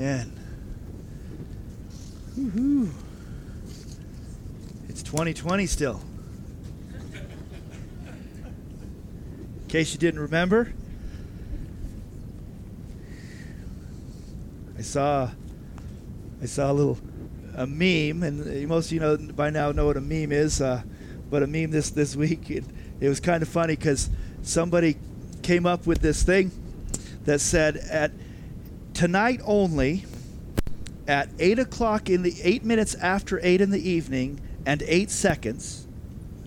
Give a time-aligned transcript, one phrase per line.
[0.00, 0.32] Man.
[2.34, 2.88] Woo-hoo.
[4.88, 6.00] It's 2020 still.
[9.60, 10.72] In case you didn't remember,
[14.78, 15.28] I saw
[16.42, 16.98] I saw a little
[17.54, 20.62] a meme, and most of you know by now know what a meme is.
[20.62, 20.82] Uh,
[21.28, 22.64] but a meme this this week, it,
[23.00, 24.08] it was kind of funny because
[24.40, 24.96] somebody
[25.42, 26.50] came up with this thing
[27.26, 28.12] that said at
[29.00, 30.04] tonight only
[31.08, 35.86] at 8 o'clock in the 8 minutes after 8 in the evening and 8 seconds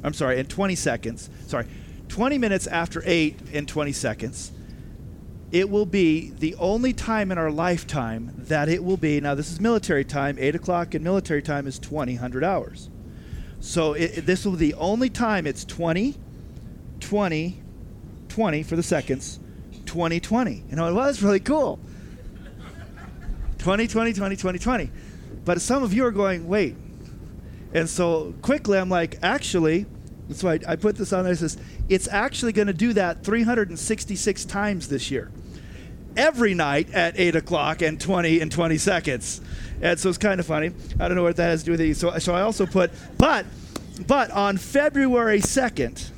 [0.03, 1.65] i'm sorry and 20 seconds sorry
[2.09, 4.51] 20 minutes after 8 and 20 seconds
[5.51, 9.51] it will be the only time in our lifetime that it will be now this
[9.51, 12.87] is military time 8 o'clock in military time is 20 100 hours.
[13.61, 16.15] So it, this will be the only time it's 20
[16.99, 17.61] 20
[18.29, 19.39] 20 for the seconds
[19.87, 21.79] 2020 you know it was really cool
[23.63, 24.91] 2020 20 2020
[25.45, 26.75] but some of you are going wait.
[27.73, 29.85] And so quickly i'm like actually
[30.27, 33.23] that's why i put this on there it says it's actually going to do that
[33.23, 35.31] 366 times this year.
[36.17, 39.41] Every night at 8 o'clock and 20 and 20 seconds.
[39.81, 40.71] And so it's kind of funny.
[40.99, 41.95] I don't know what that has to do with it.
[41.95, 43.45] So, so i also put but
[44.07, 46.09] but on february 2nd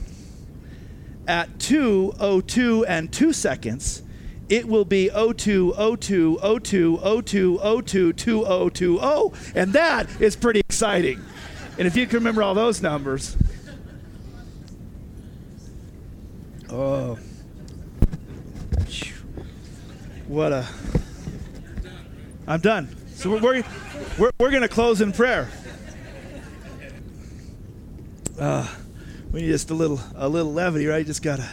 [1.28, 4.02] at 202 and 2 seconds
[4.50, 9.32] it will be 02, 02, 02, 02, 02, 2020.
[9.56, 11.24] And that is pretty exciting.
[11.78, 13.36] And if you can remember all those numbers.
[16.70, 17.18] Oh.
[20.28, 20.68] What a.
[22.48, 22.96] I'm done.
[23.14, 23.64] So we're, we're,
[24.18, 25.50] we're, we're going to close in prayer.
[28.40, 28.68] Uh,
[29.32, 31.06] we need just a little a little levity, right?
[31.06, 31.48] Just gotta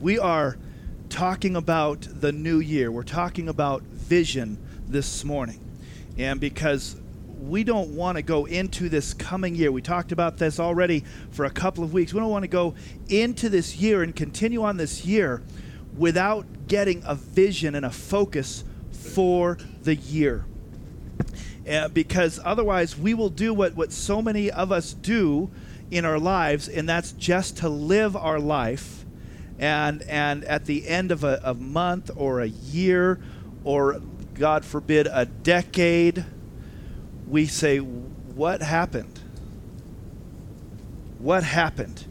[0.00, 0.56] we are
[1.08, 2.90] talking about the new year.
[2.92, 5.60] We're talking about vision this morning.
[6.16, 6.96] And because
[7.40, 11.44] we don't want to go into this coming year, we talked about this already for
[11.44, 12.12] a couple of weeks.
[12.12, 12.74] We don't want to go
[13.08, 15.42] into this year and continue on this year
[15.96, 20.44] without getting a vision and a focus for the year.
[21.68, 25.50] Uh, because otherwise, we will do what, what so many of us do
[25.90, 28.97] in our lives, and that's just to live our life
[29.58, 33.18] and and at the end of a, a month or a year
[33.64, 34.00] or
[34.34, 36.24] god forbid a decade
[37.28, 37.78] we say
[38.38, 39.18] what happened?
[41.18, 42.04] What happened?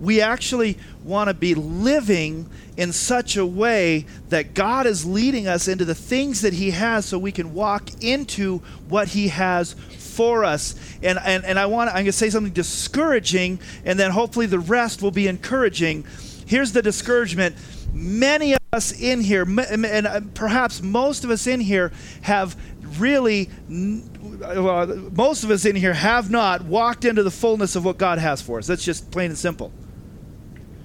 [0.00, 5.68] We actually want to be living in such a way that God is leading us
[5.68, 8.58] into the things that He has so we can walk into
[8.88, 10.74] what He has for us.
[11.00, 14.58] And, and, and I want I'm going to say something discouraging, and then hopefully the
[14.58, 16.04] rest will be encouraging
[16.48, 17.54] here's the discouragement.
[17.92, 21.92] Many of us in here, and uh, perhaps most of us in here,
[22.22, 22.56] have
[22.98, 27.98] really, well, most of us in here have not walked into the fullness of what
[27.98, 28.66] God has for us.
[28.66, 29.72] That's just plain and simple.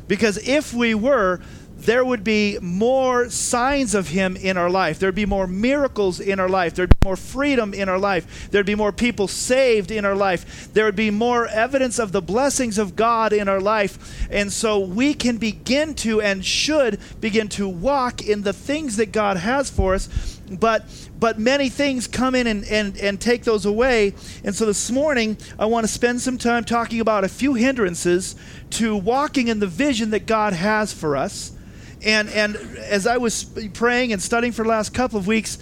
[0.08, 1.42] Because if we were,
[1.86, 5.00] there would be more signs of Him in our life.
[5.00, 6.76] There'd be more miracles in our life.
[6.76, 8.50] There'd be more freedom in our life.
[8.52, 10.74] There'd be more people saved in our life.
[10.74, 14.28] There would be more evidence of the blessings of God in our life.
[14.32, 19.12] And so we can begin to and should begin to walk in the things that
[19.12, 20.40] God has for us.
[20.60, 20.86] But
[21.20, 24.14] but many things come in and, and, and take those away.
[24.44, 28.36] And so this morning, I want to spend some time talking about a few hindrances
[28.72, 31.54] to walking in the vision that God has for us
[32.04, 33.44] and and as I was
[33.74, 35.58] praying and studying for the last couple of weeks,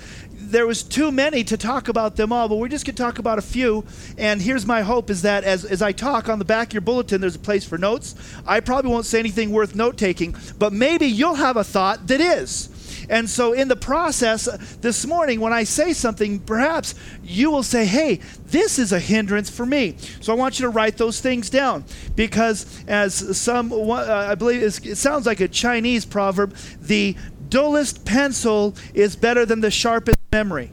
[0.51, 3.19] there was too many to talk about them all, but we're just going to talk
[3.19, 3.85] about a few.
[4.17, 6.81] And here's my hope is that as, as I talk on the back of your
[6.81, 8.15] bulletin, there's a place for notes.
[8.45, 12.19] I probably won't say anything worth note taking, but maybe you'll have a thought that
[12.19, 12.69] is.
[13.11, 14.45] And so, in the process
[14.77, 19.49] this morning, when I say something, perhaps you will say, hey, this is a hindrance
[19.49, 19.97] for me.
[20.21, 21.83] So, I want you to write those things down
[22.15, 23.95] because, as some, uh,
[24.29, 27.17] I believe it sounds like a Chinese proverb, the
[27.49, 30.71] dullest pencil is better than the sharpest memory.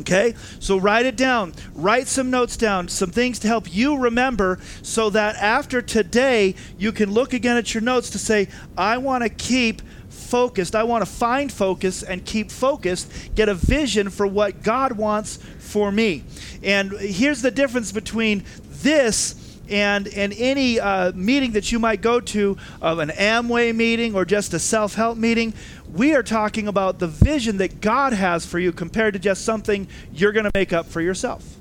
[0.00, 0.34] Okay?
[0.60, 1.54] So write it down.
[1.74, 6.92] Write some notes down, some things to help you remember so that after today, you
[6.92, 8.48] can look again at your notes to say,
[8.78, 9.82] I want to keep
[10.22, 10.74] focused.
[10.74, 15.38] I want to find focus and keep focused, get a vision for what God wants
[15.58, 16.24] for me.
[16.62, 18.44] And here's the difference between
[18.82, 19.38] this
[19.68, 24.24] and and any uh, meeting that you might go to of an Amway meeting or
[24.24, 25.54] just a self-help meeting,
[25.92, 29.88] we are talking about the vision that God has for you compared to just something
[30.12, 31.58] you're going to make up for yourself.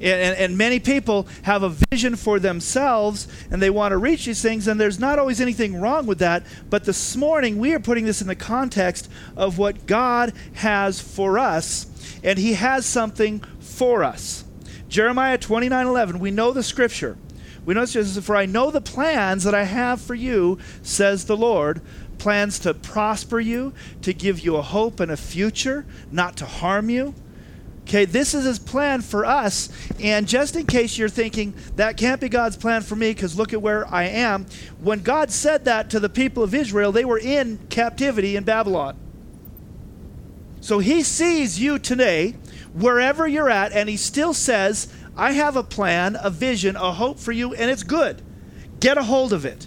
[0.00, 4.40] And, and, many people have a vision for themselves and they want to reach these
[4.40, 6.44] things, and there's not always anything wrong with that.
[6.70, 11.38] But this morning, we are putting this in the context of what God has for
[11.38, 11.86] us,
[12.22, 14.44] and He has something for us.
[14.88, 17.18] Jeremiah 29 11, we know the scripture.
[17.64, 21.36] We know says, For I know the plans that I have for you, says the
[21.36, 21.82] Lord
[22.18, 23.72] plans to prosper you,
[24.02, 27.14] to give you a hope and a future, not to harm you.
[27.88, 29.70] Okay, this is his plan for us.
[29.98, 33.54] And just in case you're thinking, that can't be God's plan for me because look
[33.54, 34.44] at where I am,
[34.78, 38.94] when God said that to the people of Israel, they were in captivity in Babylon.
[40.60, 42.32] So he sees you today,
[42.74, 47.18] wherever you're at, and he still says, I have a plan, a vision, a hope
[47.18, 48.20] for you, and it's good.
[48.80, 49.66] Get a hold of it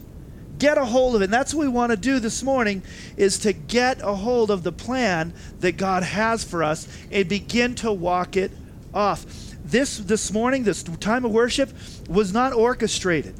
[0.61, 1.25] get a hold of it.
[1.25, 2.83] And that's what we want to do this morning
[3.17, 7.73] is to get a hold of the plan that God has for us and begin
[7.75, 8.51] to walk it
[8.93, 9.25] off.
[9.65, 11.71] This this morning, this time of worship
[12.07, 13.35] was not orchestrated.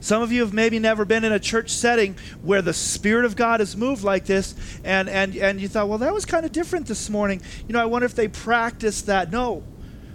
[0.00, 3.36] Some of you have maybe never been in a church setting where the Spirit of
[3.36, 6.52] God has moved like this, and, and, and you thought, well, that was kind of
[6.52, 7.42] different this morning.
[7.68, 9.30] You know, I wonder if they practiced that.
[9.30, 9.62] No.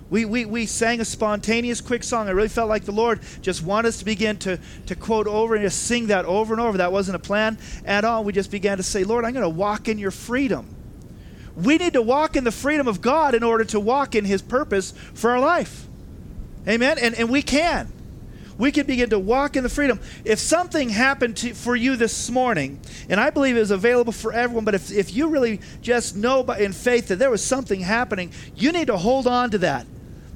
[0.10, 2.28] We, we, we sang a spontaneous, quick song.
[2.28, 5.56] I really felt like the Lord just wanted us to begin to, to quote over
[5.56, 6.78] and just sing that over and over.
[6.78, 8.24] That wasn't a plan at all.
[8.24, 10.76] We just began to say, Lord, I'm going to walk in your freedom.
[11.56, 14.42] We need to walk in the freedom of God in order to walk in his
[14.42, 15.88] purpose for our life.
[16.68, 16.98] Amen?
[17.02, 17.92] And, and we can.
[18.58, 20.00] We can begin to walk in the freedom.
[20.24, 22.80] If something happened to, for you this morning,
[23.10, 26.44] and I believe it is available for everyone, but if, if you really just know
[26.44, 29.86] by, in faith that there was something happening, you need to hold on to that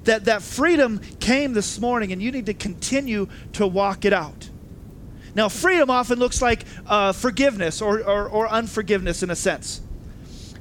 [0.03, 4.49] that that freedom came this morning and you need to continue to walk it out.
[5.35, 9.81] Now freedom often looks like uh, forgiveness or, or, or unforgiveness in a sense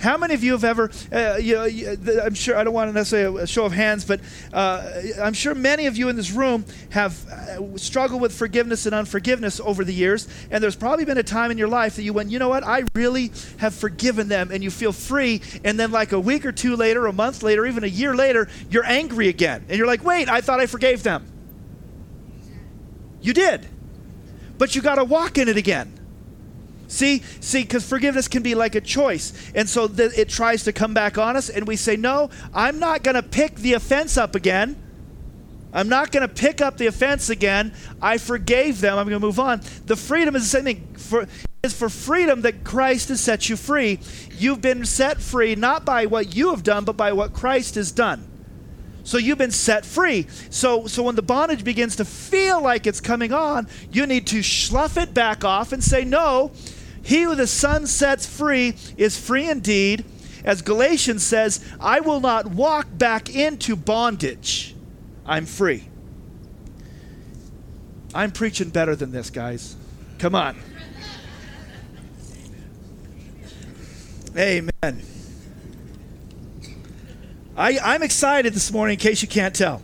[0.01, 2.93] how many of you have ever, uh, you know, I'm sure, I don't want to
[2.93, 4.21] necessarily a show of hands, but
[4.53, 4.91] uh,
[5.21, 9.61] I'm sure many of you in this room have uh, struggled with forgiveness and unforgiveness
[9.61, 10.29] over the years.
[10.51, 12.65] And there's probably been a time in your life that you went, you know what,
[12.65, 15.43] I really have forgiven them, and you feel free.
[15.65, 18.49] And then, like a week or two later, a month later, even a year later,
[18.71, 19.65] you're angry again.
[19.69, 21.27] And you're like, wait, I thought I forgave them.
[23.21, 23.67] You did.
[24.59, 25.98] But you got to walk in it again.
[26.89, 29.33] See, see, because forgiveness can be like a choice.
[29.55, 32.79] And so th- it tries to come back on us, and we say, No, I'm
[32.79, 34.77] not going to pick the offense up again.
[35.73, 37.75] I'm not going to pick up the offense again.
[38.01, 38.97] I forgave them.
[38.97, 39.61] I'm going to move on.
[39.85, 40.95] The freedom is the same thing.
[40.97, 41.29] For,
[41.63, 43.99] it's for freedom that Christ has set you free.
[44.33, 47.93] You've been set free not by what you have done, but by what Christ has
[47.93, 48.27] done.
[49.05, 50.27] So you've been set free.
[50.51, 54.43] So, so when the bondage begins to feel like it's coming on, you need to
[54.43, 56.53] slough it back off and say, No,
[57.09, 60.05] he who the Son sets free is free indeed.
[60.45, 64.75] As Galatians says, I will not walk back into bondage.
[65.25, 65.89] I'm free.
[68.15, 69.75] I'm preaching better than this, guys.
[70.19, 70.59] Come on.
[74.37, 75.03] Amen.
[77.57, 79.81] I, I'm excited this morning, in case you can't tell.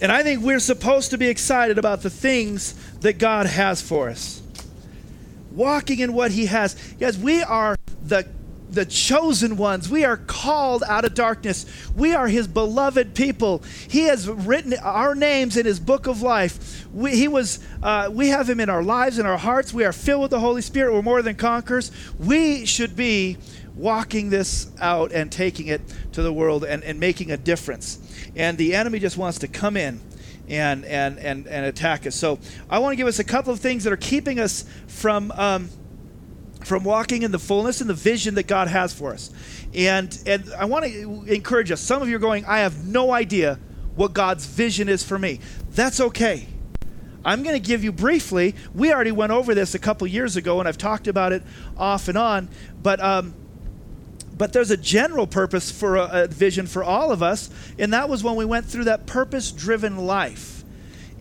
[0.00, 2.72] And I think we're supposed to be excited about the things
[3.02, 4.35] that God has for us
[5.56, 6.76] walking in what He has.
[7.00, 8.26] Yes, we are the
[8.68, 9.88] the chosen ones.
[9.88, 11.66] We are called out of darkness.
[11.96, 13.62] We are His beloved people.
[13.88, 16.86] He has written our names in His book of life.
[16.92, 19.72] We, he was, uh, we have Him in our lives, in our hearts.
[19.72, 20.92] We are filled with the Holy Spirit.
[20.92, 21.90] We're more than conquerors.
[22.18, 23.38] We should be
[23.74, 25.82] walking this out and taking it
[26.12, 27.98] to the world and, and making a difference.
[28.34, 30.00] And the enemy just wants to come in
[30.48, 32.14] and, and, and, and attack us.
[32.14, 32.38] So
[32.70, 35.68] I want to give us a couple of things that are keeping us from, um,
[36.64, 39.30] from walking in the fullness and the vision that God has for us.
[39.74, 41.80] And, and I want to encourage us.
[41.80, 43.58] Some of you are going, I have no idea
[43.94, 45.40] what God's vision is for me.
[45.70, 46.46] That's okay.
[47.24, 48.54] I'm going to give you briefly.
[48.72, 51.42] We already went over this a couple years ago, and I've talked about it
[51.76, 52.48] off and on.
[52.80, 53.34] But um,
[54.36, 58.08] but there's a general purpose for a, a, vision for all of us, and that
[58.08, 60.64] was when we went through that purpose driven life.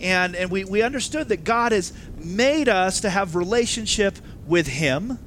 [0.02, 5.18] And, and we, we understood that God has made us to have relationship with Him.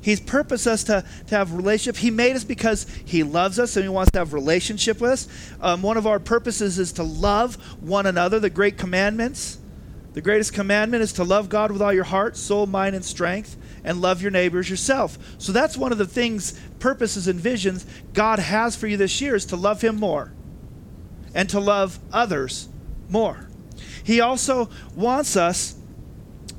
[0.00, 2.00] He's purposed us to, to have relationship.
[2.00, 5.28] He made us because He loves us and He wants to have relationship with us.
[5.60, 9.58] Um, one of our purposes is to love one another, the great commandments.
[10.12, 13.56] The greatest commandment is to love God with all your heart, soul, mind, and strength
[13.84, 15.18] and love your neighbors yourself.
[15.38, 19.34] So that's one of the things, purposes, and visions God has for you this year
[19.34, 20.32] is to love Him more
[21.34, 22.68] and to love others
[23.08, 23.48] more.
[24.04, 25.76] He also wants us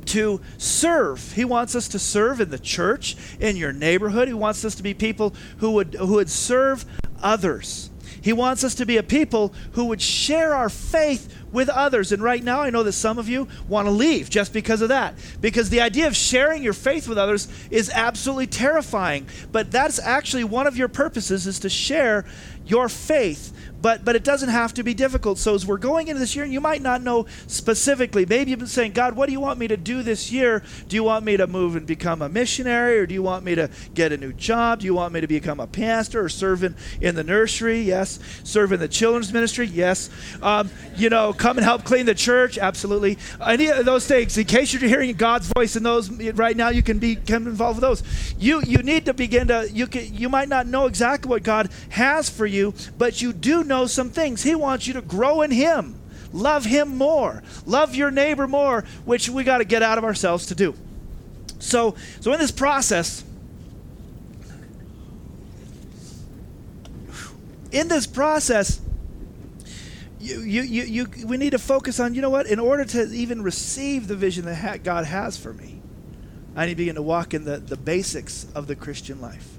[0.05, 1.33] to serve.
[1.33, 4.27] He wants us to serve in the church, in your neighborhood.
[4.27, 6.85] He wants us to be people who would who would serve
[7.21, 7.89] others.
[8.21, 12.11] He wants us to be a people who would share our faith with others.
[12.11, 14.89] And right now, I know that some of you want to leave just because of
[14.89, 15.15] that.
[15.39, 19.27] Because the idea of sharing your faith with others is absolutely terrifying.
[19.51, 22.25] But that's actually one of your purposes is to share
[22.65, 25.37] your faith but but it doesn't have to be difficult.
[25.37, 28.59] So as we're going into this year, and you might not know specifically, maybe you've
[28.59, 30.63] been saying, God, what do you want me to do this year?
[30.87, 33.55] Do you want me to move and become a missionary, or do you want me
[33.55, 34.79] to get a new job?
[34.79, 37.81] Do you want me to become a pastor or serve in, in the nursery?
[37.81, 38.19] Yes.
[38.45, 39.67] Serve in the children's ministry?
[39.67, 40.09] Yes.
[40.41, 42.57] Um, you know, come and help clean the church?
[42.57, 43.17] Absolutely.
[43.45, 44.37] Any of those things.
[44.37, 47.81] In case you're hearing God's voice in those right now, you can become involved with
[47.81, 48.33] those.
[48.39, 51.69] You you need to begin to you can you might not know exactly what God
[51.89, 54.43] has for you, but you do know some things.
[54.43, 55.95] He wants you to grow in Him,
[56.31, 60.45] love Him more, love your neighbor more, which we got to get out of ourselves
[60.45, 60.73] to do.
[61.59, 63.25] So, so in this process,
[67.73, 68.79] in this process,
[70.23, 73.11] you, you, you, you, we need to focus on, you know what, in order to
[73.13, 75.81] even receive the vision that God has for me,
[76.55, 79.57] I need to begin to walk in the, the basics of the Christian life.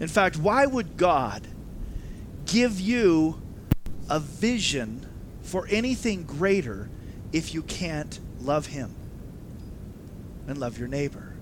[0.00, 1.46] In fact, why would God
[2.46, 3.40] give you
[4.08, 5.06] a vision
[5.42, 6.88] for anything greater
[7.32, 8.94] if you can't love Him
[10.46, 11.34] and love your neighbor.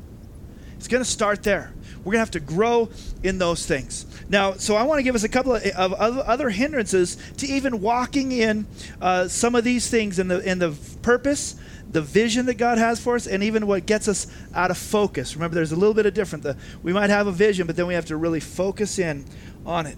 [0.76, 1.72] It's going to start there.
[2.04, 2.90] We're going to have to grow
[3.22, 4.06] in those things.
[4.28, 7.80] Now, so I want to give us a couple of, of other hindrances to even
[7.80, 8.66] walking in
[9.00, 11.56] uh, some of these things in the in the purpose,
[11.90, 15.36] the vision that God has for us, and even what gets us out of focus.
[15.36, 16.42] Remember, there's a little bit of different.
[16.42, 19.24] The, we might have a vision, but then we have to really focus in
[19.64, 19.96] on it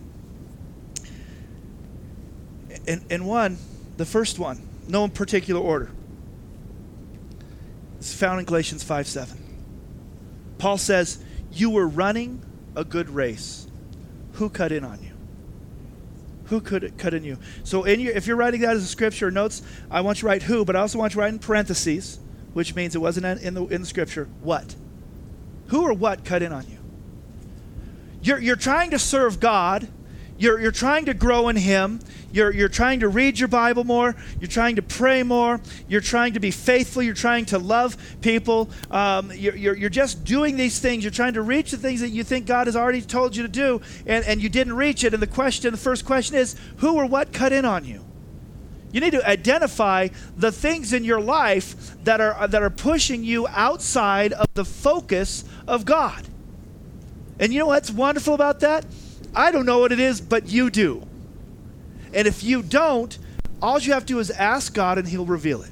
[2.87, 3.59] and, and one,
[3.97, 5.91] the first one, no particular order.
[7.99, 9.39] It's found in Galatians 5 7.
[10.59, 11.23] Paul says,
[11.55, 12.45] You were running
[12.77, 13.69] a good race.
[14.35, 15.13] Who cut in on you?
[16.47, 17.39] Who could cut in you?
[17.63, 20.27] So, in your, if you're writing that as a scripture notes, I want you to
[20.27, 22.19] write who, but I also want you to write in parentheses,
[22.53, 24.75] which means it wasn't in the, in the scripture, what?
[25.69, 26.79] Who or what cut in on you?
[28.21, 29.89] You're, you're trying to serve God
[30.37, 32.01] you're, you're trying to grow in Him.
[32.33, 34.17] You're, you're trying to read your Bible more.
[34.41, 35.61] You're trying to pray more.
[35.89, 37.03] You're trying to be faithful.
[37.03, 38.69] You're trying to love people.
[38.91, 41.05] Um, you're, you're, you're just doing these things.
[41.05, 43.49] You're trying to reach the things that you think God has already told you to
[43.49, 45.15] do, and, and you didn't reach it.
[45.15, 48.05] And the question, the first question is who or what cut in on you?
[48.91, 53.47] You need to identify the things in your life that are, that are pushing you
[53.49, 56.25] outside of the focus of God.
[57.41, 58.85] And you know what's wonderful about that?
[59.35, 61.07] I don't know what it is, but you do.
[62.13, 63.19] And if you don't,
[63.61, 65.71] all you have to do is ask God and He'll reveal it.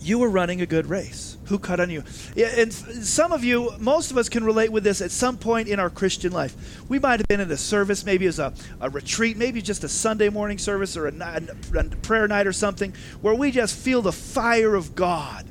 [0.00, 1.36] You were running a good race.
[1.46, 2.04] Who cut on you?
[2.36, 5.80] And some of you, most of us can relate with this at some point in
[5.80, 6.82] our Christian life.
[6.88, 9.88] We might have been in a service, maybe as a, a retreat, maybe just a
[9.88, 11.42] Sunday morning service or a,
[11.74, 15.44] a prayer night or something, where we just feel the fire of God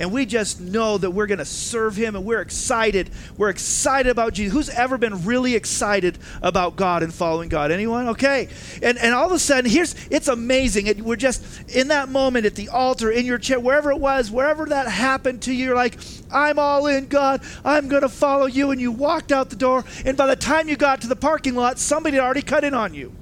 [0.00, 3.10] and we just know that we're going to serve him and we're excited.
[3.36, 4.54] We're excited about Jesus.
[4.54, 7.70] Who's ever been really excited about God and following God?
[7.70, 8.08] Anyone?
[8.08, 8.48] Okay.
[8.82, 10.86] And and all of a sudden, here's it's amazing.
[10.86, 14.30] It, we're just in that moment at the altar, in your chair, wherever it was,
[14.30, 15.98] wherever that happened to you, you're like,
[16.32, 17.42] I'm all in, God.
[17.62, 18.70] I'm going to follow you.
[18.70, 21.54] And you walked out the door, and by the time you got to the parking
[21.54, 23.12] lot, somebody had already cut in on you.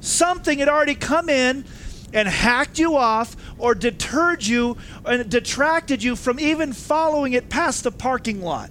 [0.00, 1.66] Something had already come in
[2.12, 7.84] and hacked you off or deterred you and detracted you from even following it past
[7.84, 8.70] the parking lot.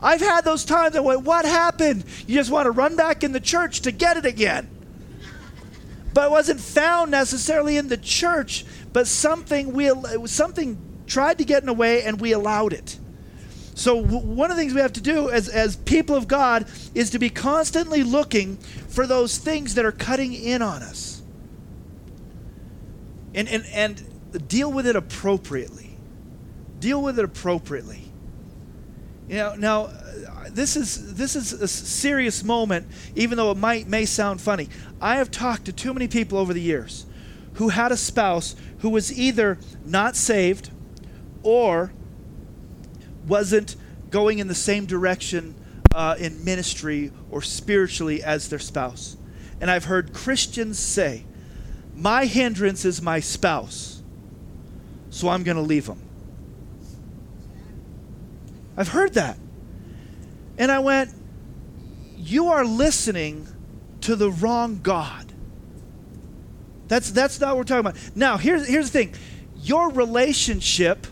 [0.00, 2.04] I've had those times I went, What happened?
[2.26, 4.68] You just want to run back in the church to get it again.
[6.12, 9.90] But it wasn't found necessarily in the church, but something we
[10.26, 12.98] something tried to get in the way and we allowed it.
[13.74, 17.10] So one of the things we have to do as, as people of God is
[17.10, 21.13] to be constantly looking for those things that are cutting in on us
[23.34, 25.96] and, and, and deal with it appropriately.
[26.80, 28.02] Deal with it appropriately.
[29.28, 29.90] You know, now
[30.50, 34.68] this is this is a serious moment, even though it might may sound funny.
[35.00, 37.06] I have talked to too many people over the years
[37.54, 40.70] who had a spouse who was either not saved
[41.42, 41.92] or
[43.26, 43.76] wasn't
[44.10, 45.54] going in the same direction
[45.94, 49.16] uh, in ministry or spiritually as their spouse.
[49.60, 51.24] And I've heard Christians say,
[51.94, 54.02] my hindrance is my spouse,
[55.10, 56.00] so I'm going to leave him.
[58.76, 59.38] I've heard that.
[60.58, 61.10] And I went,
[62.16, 63.46] You are listening
[64.02, 65.32] to the wrong God.
[66.88, 67.96] That's, that's not what we're talking about.
[68.14, 69.14] Now, here's, here's the thing
[69.62, 71.06] your relationship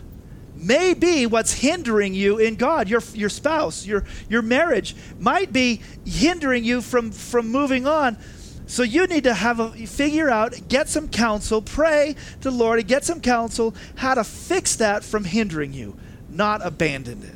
[0.55, 2.87] may be what's hindering you in God.
[2.87, 8.17] Your, your spouse, your, your marriage might be hindering you from, from moving on.
[8.65, 12.79] So you need to have a figure out, get some counsel, pray to the Lord,
[12.79, 15.97] and get some counsel how to fix that from hindering you,
[16.29, 17.35] not abandon it.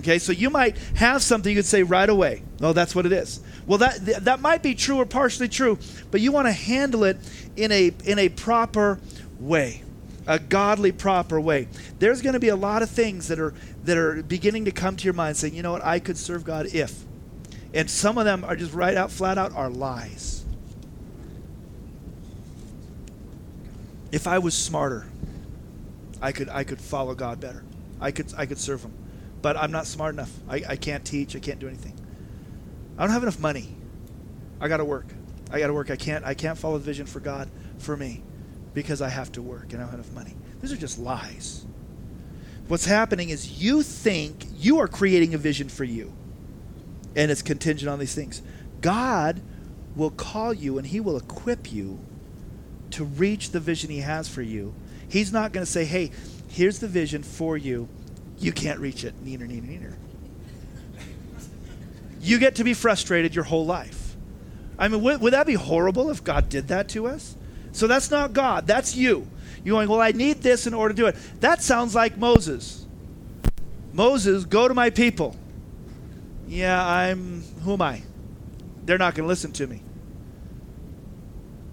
[0.00, 2.42] Okay, so you might have something you could say right away.
[2.60, 3.40] Oh, that's what it is.
[3.66, 5.78] Well, that that might be true or partially true,
[6.10, 7.18] but you want to handle it
[7.56, 9.00] in a in a proper
[9.40, 9.82] way,
[10.26, 11.68] a godly proper way.
[11.98, 13.54] There's going to be a lot of things that are
[13.84, 16.44] that are beginning to come to your mind, saying, you know what, I could serve
[16.44, 17.04] God if,
[17.74, 20.44] and some of them are just right out, flat out, are lies.
[24.10, 25.06] If I was smarter,
[26.20, 27.62] I could I could follow God better.
[28.00, 28.94] I could I could serve Him
[29.42, 30.32] but I'm not smart enough.
[30.48, 31.36] I, I can't teach.
[31.36, 31.94] I can't do anything.
[32.96, 33.74] I don't have enough money.
[34.60, 35.06] I got to work.
[35.50, 35.90] I got to work.
[35.90, 36.24] I can't.
[36.24, 37.48] I can't follow the vision for God
[37.78, 38.22] for me
[38.74, 40.36] because I have to work and I don't have enough money.
[40.60, 41.64] These are just lies.
[42.66, 46.12] What's happening is you think you are creating a vision for you,
[47.16, 48.42] and it's contingent on these things.
[48.80, 49.40] God
[49.96, 51.98] will call you and He will equip you
[52.90, 54.74] to reach the vision He has for you.
[55.08, 56.10] He's not going to say, "Hey,
[56.48, 57.88] here's the vision for you."
[58.40, 59.14] you can't reach it.
[59.24, 59.94] Neener, neener, neener.
[62.20, 64.16] You get to be frustrated your whole life.
[64.78, 67.36] I mean, would, would that be horrible if God did that to us?
[67.72, 68.66] So that's not God.
[68.66, 69.26] That's you.
[69.64, 71.16] You're going, well, I need this in order to do it.
[71.40, 72.86] That sounds like Moses.
[73.92, 75.36] Moses, go to my people.
[76.48, 78.02] Yeah, I'm, who am I?
[78.84, 79.82] They're not going to listen to me.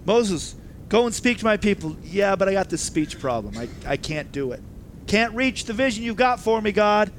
[0.04, 0.54] Moses,
[0.88, 1.96] go and speak to my people.
[2.04, 3.56] Yeah, but I got this speech problem.
[3.56, 4.60] I, I can't do it.
[5.06, 7.10] Can't reach the vision you've got for me, God.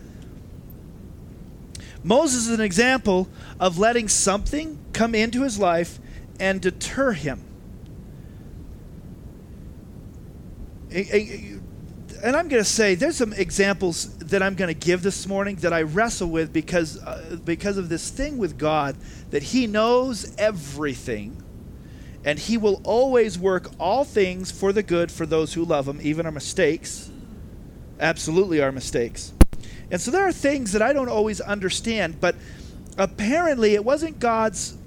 [2.03, 3.27] Moses is an example
[3.59, 5.99] of letting something come into his life
[6.39, 7.43] and deter him.
[12.23, 15.57] And I'm going to say there's some examples that I'm going to give this morning
[15.57, 18.95] that I wrestle with because uh, because of this thing with God
[19.29, 21.43] that he knows everything
[22.25, 25.99] and he will always work all things for the good for those who love him
[26.01, 27.11] even our mistakes
[27.99, 29.33] absolutely our mistakes.
[29.91, 32.35] And so there are things that I don't always understand, but
[32.97, 34.77] apparently it wasn't God's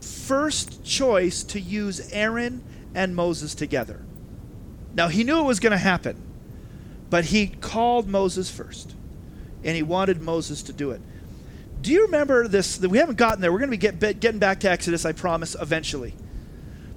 [0.00, 2.62] first choice to use Aaron
[2.94, 4.02] and Moses together.
[4.94, 6.22] Now, he knew it was going to happen,
[7.10, 8.94] but he called Moses first,
[9.64, 11.00] and he wanted Moses to do it.
[11.82, 12.80] Do you remember this?
[12.80, 13.52] We haven't gotten there.
[13.52, 16.14] We're going to be get, getting back to Exodus, I promise, eventually.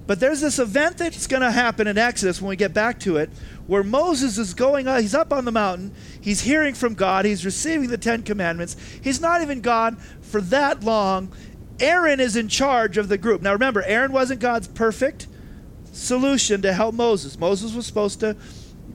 [0.06, 3.18] But there's this event that's going to happen in Exodus when we get back to
[3.18, 3.30] it,
[3.68, 7.88] where Moses is going, he's up on the mountain, he's hearing from God, he's receiving
[7.88, 8.76] the Ten Commandments.
[9.00, 11.32] He's not even gone for that long.
[11.78, 13.40] Aaron is in charge of the group.
[13.40, 15.28] Now remember, Aaron wasn't God's perfect
[15.92, 17.38] solution to help Moses.
[17.38, 18.36] Moses was supposed to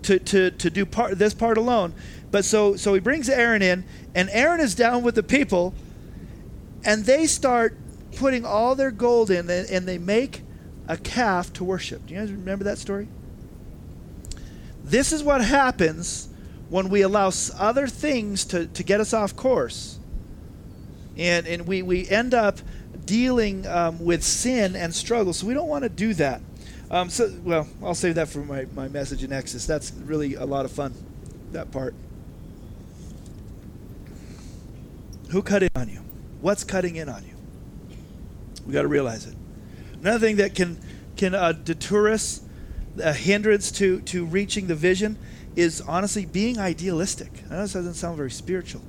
[0.05, 1.93] to, to, to do part this part alone.
[2.31, 5.73] But so so he brings Aaron in, and Aaron is down with the people,
[6.83, 7.77] and they start
[8.15, 10.41] putting all their gold in, and they make
[10.87, 12.05] a calf to worship.
[12.05, 13.07] Do you guys remember that story?
[14.83, 16.29] This is what happens
[16.69, 19.97] when we allow other things to, to get us off course.
[21.17, 22.59] And, and we, we end up
[23.05, 25.33] dealing um, with sin and struggle.
[25.33, 26.41] So we don't want to do that.
[26.91, 29.65] Um, so, well, I'll save that for my, my message in Exodus.
[29.65, 30.93] That's really a lot of fun,
[31.51, 31.95] that part.
[35.31, 36.01] Who cut in on you?
[36.41, 37.35] What's cutting in on you?
[38.65, 39.35] We got to realize it.
[40.01, 40.79] Another thing that can
[41.17, 42.41] can uh, deter us,
[43.01, 45.17] a hindrance to to reaching the vision,
[45.55, 47.31] is honestly being idealistic.
[47.49, 48.81] I know this doesn't sound very spiritual,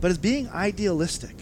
[0.00, 1.34] but it's being idealistic.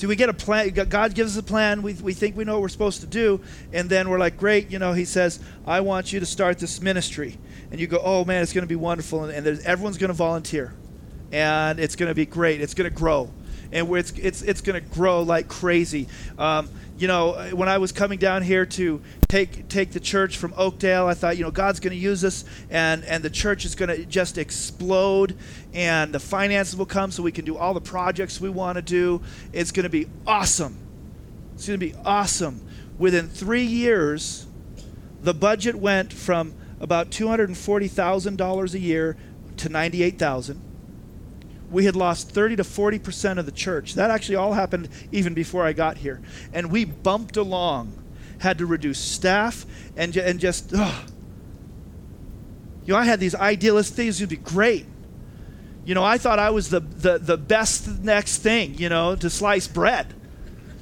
[0.00, 0.70] See, we get a plan.
[0.70, 1.82] God gives us a plan.
[1.82, 3.38] We, we think we know what we're supposed to do.
[3.70, 6.80] And then we're like, great, you know, He says, I want you to start this
[6.80, 7.36] ministry.
[7.70, 9.24] And you go, oh, man, it's going to be wonderful.
[9.24, 10.72] And, and everyone's going to volunteer.
[11.32, 12.62] And it's going to be great.
[12.62, 13.30] It's going to grow.
[13.72, 16.08] And it's, it's, it's going to grow like crazy.
[16.38, 20.36] Um, you know, uh, when I was coming down here to take take the church
[20.36, 23.64] from Oakdale, I thought, you know, God's going to use us, and and the church
[23.64, 25.34] is going to just explode,
[25.72, 28.82] and the finances will come so we can do all the projects we want to
[28.82, 29.22] do.
[29.50, 30.76] It's going to be awesome.
[31.54, 32.60] It's going to be awesome.
[32.98, 34.46] Within three years,
[35.22, 39.16] the budget went from about two hundred and forty thousand dollars a year
[39.56, 40.60] to ninety eight thousand
[41.70, 43.94] we had lost 30 to 40 percent of the church.
[43.94, 46.20] That actually all happened even before I got here.
[46.52, 47.92] And we bumped along,
[48.38, 49.64] had to reduce staff,
[49.96, 51.04] and, and just, oh.
[52.84, 54.86] you know, I had these idealist things, it'd be great.
[55.84, 59.30] You know, I thought I was the, the, the best next thing, you know, to
[59.30, 60.14] slice bread.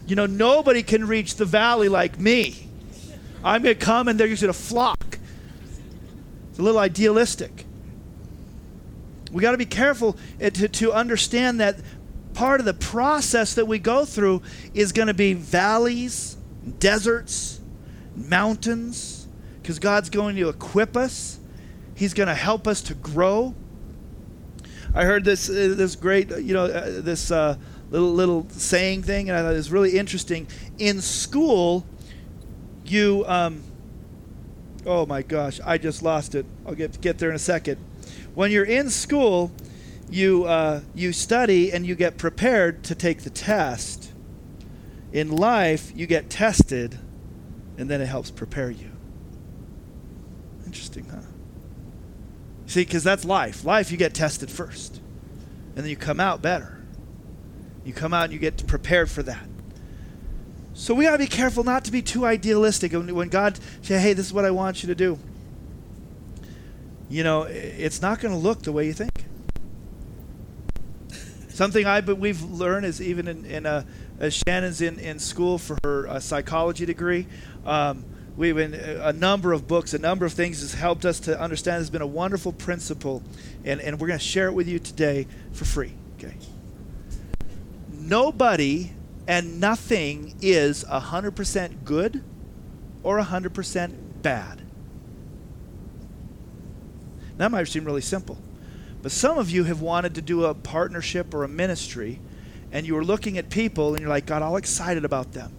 [0.06, 2.66] You know, nobody can reach the valley like me.
[3.44, 5.18] I'm going to come and they're just going to flock.
[6.50, 7.64] It's a little idealistic.
[9.32, 11.76] We got to be careful eh, to, to understand that
[12.34, 14.42] part of the process that we go through
[14.74, 16.36] is going to be valleys,
[16.78, 17.60] deserts,
[18.14, 19.26] mountains,
[19.60, 21.38] because God's going to equip us.
[21.94, 23.54] He's going to help us to grow.
[24.94, 27.56] I heard this uh, this great, you know, uh, this uh,
[27.90, 30.46] little little saying thing, and I thought it was really interesting.
[30.78, 31.84] In school,
[32.84, 33.62] you, um,
[34.86, 36.46] oh my gosh, I just lost it.
[36.66, 37.78] I'll get get there in a second.
[38.34, 39.52] When you're in school,
[40.10, 44.12] you uh, you study and you get prepared to take the test.
[45.12, 46.98] In life, you get tested,
[47.78, 48.90] and then it helps prepare you.
[50.66, 51.22] Interesting, huh?
[52.66, 53.64] See, because that's life.
[53.64, 55.00] Life, you get tested first,
[55.74, 56.78] and then you come out better.
[57.84, 59.48] You come out and you get prepared for that.
[60.74, 62.92] So we got to be careful not to be too idealistic.
[62.92, 65.18] When God say, "Hey, this is what I want you to do,"
[67.08, 69.24] you know, it's not going to look the way you think.
[71.48, 73.84] Something I but we've learned is even in, in a,
[74.20, 77.26] as Shannon's in, in school for her uh, psychology degree.
[77.66, 78.04] Um,
[78.36, 81.80] we've been a number of books, a number of things has helped us to understand.
[81.80, 83.22] It's been a wonderful principle,
[83.64, 85.94] and, and we're going to share it with you today for free.
[86.18, 86.36] Okay.
[87.92, 88.92] Nobody
[89.26, 92.22] and nothing is 100% good
[93.02, 94.62] or 100% bad.
[97.38, 98.36] That might seem really simple.
[99.00, 102.20] But some of you have wanted to do a partnership or a ministry,
[102.72, 105.52] and you were looking at people and you're like, got all excited about them.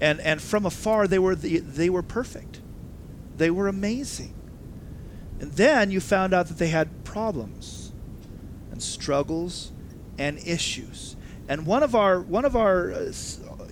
[0.00, 2.60] And and from afar they were the, they were perfect.
[3.36, 4.34] They were amazing.
[5.40, 7.92] And then you found out that they had problems
[8.70, 9.72] and struggles
[10.18, 11.16] and issues.
[11.48, 13.12] And one of our one of our uh,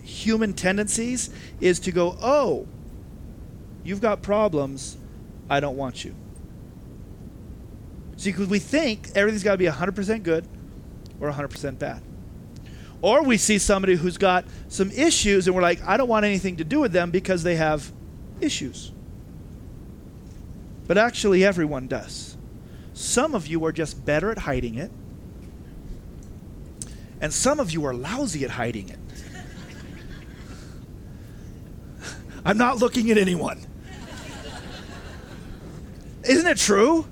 [0.02, 1.28] human tendencies
[1.60, 2.66] is to go oh
[3.84, 4.96] you've got problems.
[5.50, 6.14] I don't want you
[8.22, 10.46] see because we think everything's got to be 100% good
[11.20, 12.02] or 100% bad
[13.02, 16.56] or we see somebody who's got some issues and we're like, I don't want anything
[16.56, 17.92] to do with them because they have
[18.40, 18.92] issues.
[20.86, 22.36] But actually, everyone does.
[22.94, 24.92] Some of you are just better at hiding it,
[27.20, 28.98] and some of you are lousy at hiding it.
[32.44, 33.60] I'm not looking at anyone.
[36.24, 37.06] Isn't it true?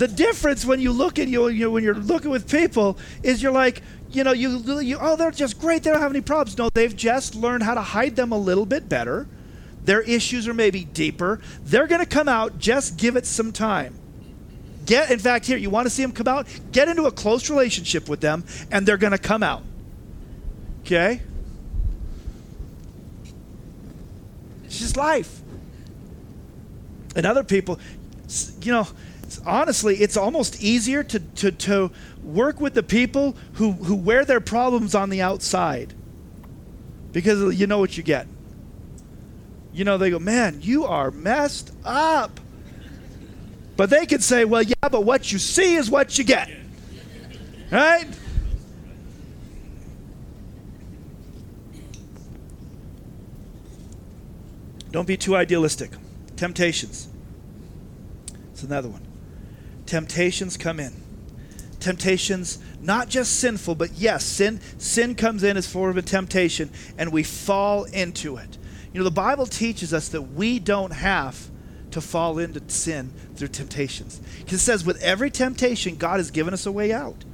[0.00, 3.42] The difference when you look at you, you know, when you're looking with people is
[3.42, 5.82] you're like, you know, you, you, oh, they're just great.
[5.82, 6.56] They don't have any problems.
[6.56, 9.28] No, they've just learned how to hide them a little bit better.
[9.84, 11.42] Their issues are maybe deeper.
[11.64, 12.58] They're going to come out.
[12.58, 13.94] Just give it some time.
[14.86, 16.46] Get, in fact, here, you want to see them come out?
[16.72, 19.64] Get into a close relationship with them, and they're going to come out.
[20.80, 21.20] Okay?
[24.64, 25.42] It's just life.
[27.14, 27.78] And other people,
[28.62, 28.88] you know,
[29.46, 31.90] honestly, it's almost easier to, to, to
[32.24, 35.94] work with the people who, who wear their problems on the outside
[37.12, 38.26] because you know what you get.
[39.72, 42.40] You know, they go, man, you are messed up.
[43.76, 46.50] But they can say, well, yeah, but what you see is what you get.
[47.70, 48.06] Right?
[54.90, 55.92] Don't be too idealistic.
[56.36, 57.08] Temptations.
[58.52, 59.09] It's another one
[59.90, 60.92] temptations come in.
[61.80, 66.70] Temptations, not just sinful, but yes, sin sin comes in as form of a temptation,
[66.96, 68.56] and we fall into it.
[68.92, 71.50] You know, the Bible teaches us that we don't have
[71.90, 74.20] to fall into sin through temptations.
[74.38, 77.24] Because it says, with every temptation, God has given us a way out.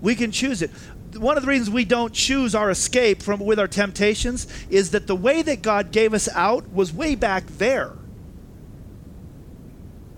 [0.00, 0.72] We can choose it.
[1.16, 5.06] One of the reasons we don't choose our escape from with our temptations is that
[5.06, 7.92] the way that God gave us out was way back there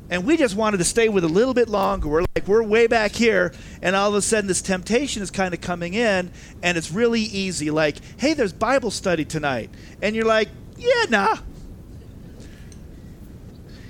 [0.08, 2.08] and we just wanted to stay with a little bit longer.
[2.08, 5.52] We're like, we're way back here, and all of a sudden this temptation is kind
[5.52, 6.30] of coming in,
[6.62, 7.70] and it's really easy.
[7.70, 9.70] Like, hey, there's Bible study tonight.
[10.00, 11.36] And you're like, yeah, nah.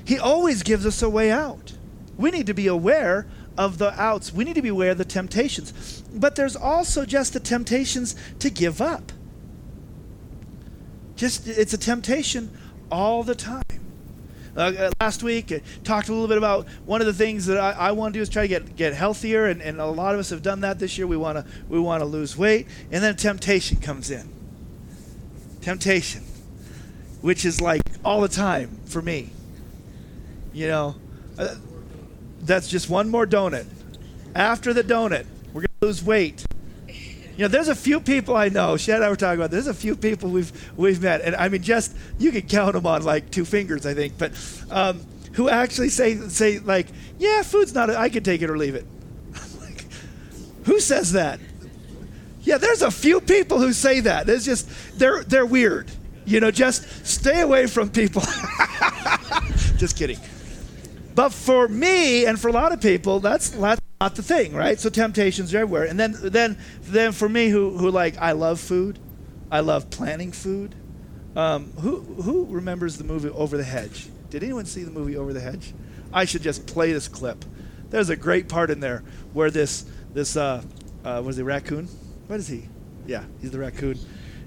[0.04, 1.74] He always gives us a way out.
[2.16, 3.26] We need to be aware
[3.58, 6.02] of the outs, we need to be aware of the temptations.
[6.14, 9.12] But there's also just the temptations to give up.
[11.16, 12.50] Just, it's a temptation
[12.90, 13.85] all the time.
[14.56, 17.58] Uh, uh, last week, uh, talked a little bit about one of the things that
[17.58, 20.14] I, I want to do is try to get get healthier, and, and a lot
[20.14, 21.06] of us have done that this year.
[21.06, 24.28] We want to we want to lose weight, and then temptation comes in.
[25.60, 26.24] Temptation,
[27.20, 29.30] which is like all the time for me.
[30.54, 30.94] You know,
[31.38, 31.56] uh,
[32.40, 33.66] that's just one more donut.
[34.34, 36.46] After the donut, we're gonna lose weight.
[37.36, 38.76] You know, there's a few people I know.
[38.76, 39.50] Shad and I were talking about.
[39.50, 42.86] There's a few people we've we've met, and I mean, just you can count them
[42.86, 44.16] on like two fingers, I think.
[44.16, 44.32] But
[44.70, 46.86] um, who actually say say like,
[47.18, 47.90] yeah, food's not.
[47.90, 48.86] A, I can take it or leave it.
[50.64, 51.38] Who says that?
[52.42, 54.28] Yeah, there's a few people who say that.
[54.28, 54.68] It's just
[54.98, 55.90] they're they're weird.
[56.24, 58.22] You know, just stay away from people.
[59.76, 60.18] just kidding.
[61.14, 64.78] But for me and for a lot of people, that's, that's not the thing, right?
[64.78, 65.84] So temptations are everywhere.
[65.84, 68.98] And then then then for me who who like I love food,
[69.50, 70.74] I love planning food.
[71.34, 74.08] Um, who who remembers the movie Over the Hedge?
[74.30, 75.72] Did anyone see the movie Over the Hedge?
[76.12, 77.44] I should just play this clip.
[77.90, 80.62] There's a great part in there where this this uh,
[81.04, 81.88] uh, was a raccoon.
[82.26, 82.68] What is he?
[83.06, 83.98] Yeah, he's the raccoon,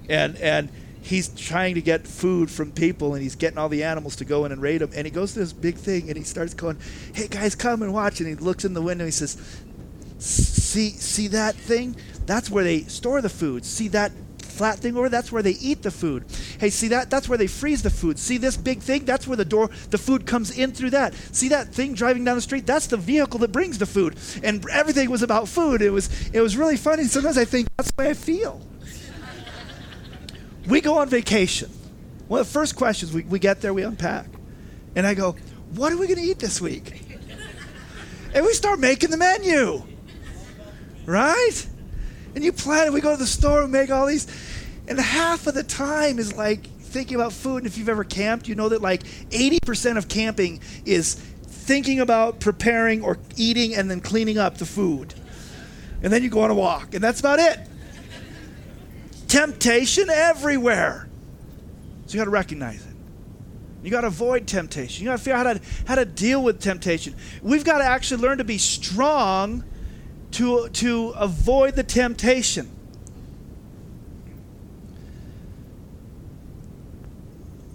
[0.10, 0.70] and and
[1.10, 4.46] he's trying to get food from people and he's getting all the animals to go
[4.46, 6.78] in and raid them and he goes to this big thing and he starts going
[7.14, 8.20] hey guys come and watch.
[8.20, 9.36] And he looks in the window and he says
[10.20, 11.96] see see that thing?
[12.28, 13.66] That's where they store the food.
[13.66, 16.26] See that flat thing over that's where they eat the food.
[16.60, 17.10] Hey see that?
[17.10, 18.20] That's where they freeze the food.
[18.20, 19.06] See this big thing?
[19.06, 21.16] That's where the door the food comes in through that.
[21.32, 22.68] See that thing driving down the street?
[22.68, 24.16] That's the vehicle that brings the food.
[24.44, 25.82] And everything was about food.
[25.82, 27.06] It was it was really funny.
[27.06, 28.62] Sometimes i think that's the way i feel
[30.68, 31.70] we go on vacation.
[32.28, 34.28] One of the first questions we, we get there, we unpack.
[34.96, 35.36] And I go,
[35.74, 37.02] What are we going to eat this week?
[38.34, 39.84] and we start making the menu.
[41.06, 41.68] Right?
[42.36, 42.94] And you plan it.
[42.94, 44.28] We go to the store and make all these.
[44.88, 47.58] And half of the time is like thinking about food.
[47.58, 52.40] And if you've ever camped, you know that like 80% of camping is thinking about
[52.40, 55.16] preparing or eating and then cleaning up the food.
[56.04, 56.94] And then you go on a walk.
[56.94, 57.60] And that's about it
[59.30, 61.08] temptation everywhere.
[62.08, 62.96] So you got to recognize it.
[63.84, 65.06] You got to avoid temptation.
[65.06, 67.16] You got to figure out how to, how to deal with temptation.
[67.42, 69.64] We've got to actually learn to be strong
[70.32, 72.70] to, to avoid the temptation.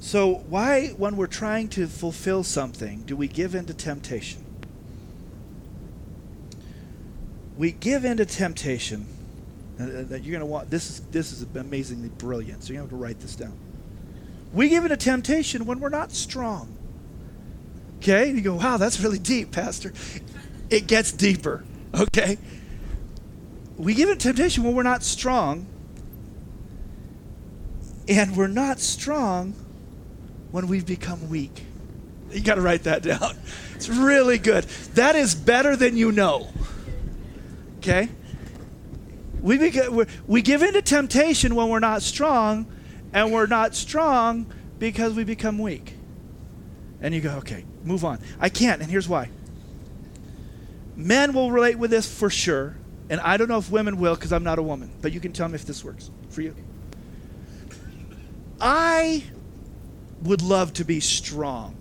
[0.00, 4.44] So, why, when we're trying to fulfill something, do we give in to temptation?
[7.56, 9.06] We give in to temptation
[9.78, 10.70] that you're going to want.
[10.70, 12.62] This is this is amazingly brilliant.
[12.62, 13.56] So you have to write this down.
[14.52, 16.76] We give it a temptation when we're not strong.
[17.98, 19.92] Okay, you go, wow, that's really deep, Pastor.
[20.70, 21.64] It gets deeper.
[21.94, 22.38] Okay,
[23.76, 25.66] we give it a temptation when we're not strong,
[28.08, 29.54] and we're not strong
[30.50, 31.64] when we've become weak.
[32.30, 33.36] You got to write that down.
[33.74, 34.64] It's really good.
[34.94, 36.48] That is better than you know.
[37.78, 38.08] Okay?
[39.44, 39.70] We,
[40.26, 42.66] we give into temptation when we're not strong,
[43.12, 44.46] and we're not strong
[44.78, 45.98] because we become weak.
[47.02, 48.20] And you go, okay, move on.
[48.40, 49.28] I can't, and here's why.
[50.96, 52.74] Men will relate with this for sure,
[53.10, 55.34] and I don't know if women will because I'm not a woman, but you can
[55.34, 56.56] tell me if this works for you.
[58.58, 59.24] I
[60.22, 61.76] would love to be strong.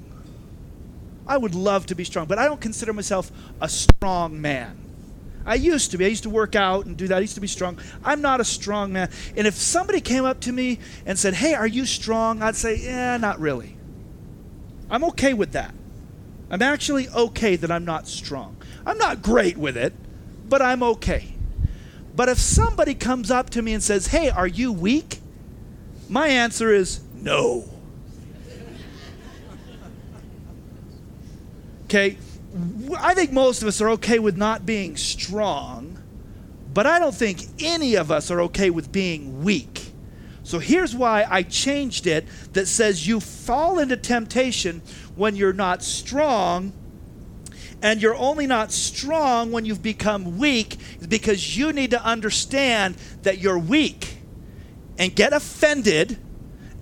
[1.25, 4.82] I would love to be strong, but I don't consider myself a strong man.
[5.45, 6.05] I used to be.
[6.05, 7.17] I used to work out and do that.
[7.17, 7.77] I used to be strong.
[8.03, 9.09] I'm not a strong man.
[9.35, 12.41] And if somebody came up to me and said, Hey, are you strong?
[12.41, 13.77] I'd say, Yeah, not really.
[14.89, 15.73] I'm okay with that.
[16.49, 18.57] I'm actually okay that I'm not strong.
[18.85, 19.93] I'm not great with it,
[20.47, 21.33] but I'm okay.
[22.15, 25.19] But if somebody comes up to me and says, Hey, are you weak?
[26.07, 27.65] My answer is no.
[31.85, 32.17] Okay?
[32.99, 35.97] I think most of us are okay with not being strong,
[36.73, 39.91] but I don't think any of us are okay with being weak.
[40.43, 44.81] So here's why I changed it that says you fall into temptation
[45.15, 46.73] when you're not strong,
[47.81, 53.39] and you're only not strong when you've become weak, because you need to understand that
[53.39, 54.19] you're weak
[54.97, 56.17] and get offended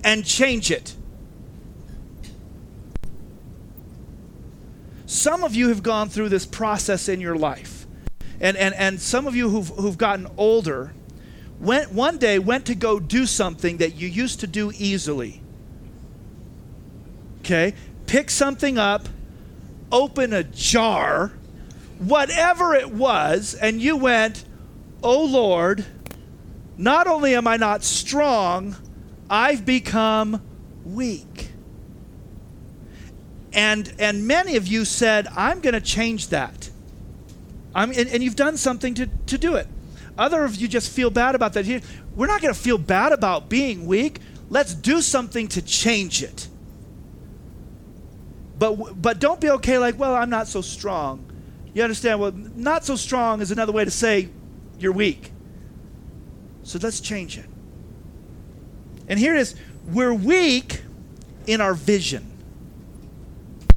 [0.03, 0.95] and change it.
[5.21, 7.85] Some of you have gone through this process in your life.
[8.39, 10.95] And, and, and some of you who've, who've gotten older
[11.59, 15.43] went, one day went to go do something that you used to do easily.
[17.41, 17.75] Okay?
[18.07, 19.07] Pick something up,
[19.91, 21.31] open a jar,
[21.99, 24.43] whatever it was, and you went,
[25.03, 25.85] Oh Lord,
[26.79, 28.75] not only am I not strong,
[29.29, 30.41] I've become
[30.83, 31.50] weak.
[33.53, 36.69] And, and many of you said, I'm going to change that.
[37.75, 39.67] I'm, and, and you've done something to, to do it.
[40.17, 41.65] Other of you just feel bad about that.
[42.15, 44.19] We're not going to feel bad about being weak.
[44.49, 46.47] Let's do something to change it.
[48.59, 51.25] But, but don't be okay like, well, I'm not so strong.
[51.73, 52.19] You understand?
[52.19, 54.29] Well, not so strong is another way to say
[54.79, 55.31] you're weak.
[56.63, 57.45] So let's change it.
[59.07, 59.55] And here it is
[59.87, 60.83] we're weak
[61.47, 62.30] in our vision.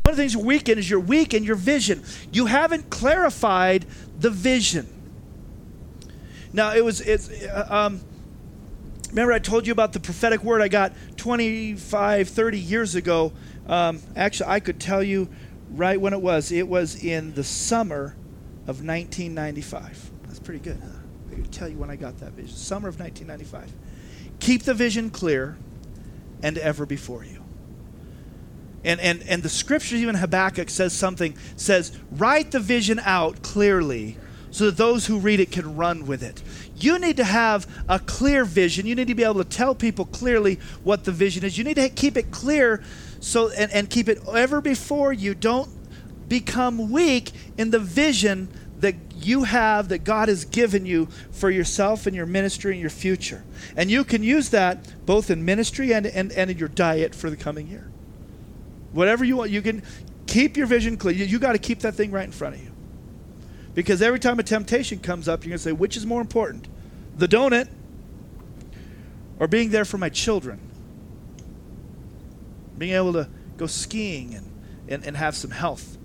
[0.04, 2.04] One of the things you're weak in is you're weak in your vision.
[2.30, 3.86] You haven't clarified
[4.20, 4.86] the vision.
[6.52, 8.02] Now it was it's uh, um,
[9.08, 13.32] remember I told you about the prophetic word I got 25 30 years ago.
[13.66, 15.30] Um, actually I could tell you
[15.70, 16.52] right when it was.
[16.52, 18.14] It was in the summer
[18.66, 20.10] of 1995.
[20.24, 20.80] That's pretty good.
[20.82, 20.98] Huh?
[21.32, 22.54] I could tell you when I got that vision.
[22.54, 23.72] Summer of 1995.
[24.38, 25.56] Keep the vision clear
[26.42, 27.33] and ever before you.
[28.84, 34.18] And, and, and the scriptures, even Habakkuk says something, says, write the vision out clearly
[34.50, 36.42] so that those who read it can run with it.
[36.76, 38.86] You need to have a clear vision.
[38.86, 41.58] You need to be able to tell people clearly what the vision is.
[41.58, 42.82] You need to keep it clear
[43.20, 45.34] so and, and keep it ever before you.
[45.34, 45.70] Don't
[46.28, 48.48] become weak in the vision
[48.80, 52.90] that you have that God has given you for yourself and your ministry and your
[52.90, 53.42] future.
[53.76, 57.30] And you can use that both in ministry and, and, and in your diet for
[57.30, 57.90] the coming year.
[58.94, 59.82] Whatever you want, you can
[60.26, 61.14] keep your vision clear.
[61.14, 62.70] You, you got to keep that thing right in front of you.
[63.74, 66.68] Because every time a temptation comes up, you're going to say, which is more important?
[67.16, 67.68] The donut
[69.40, 70.60] or being there for my children?
[72.78, 74.50] Being able to go skiing and,
[74.88, 75.98] and, and have some health.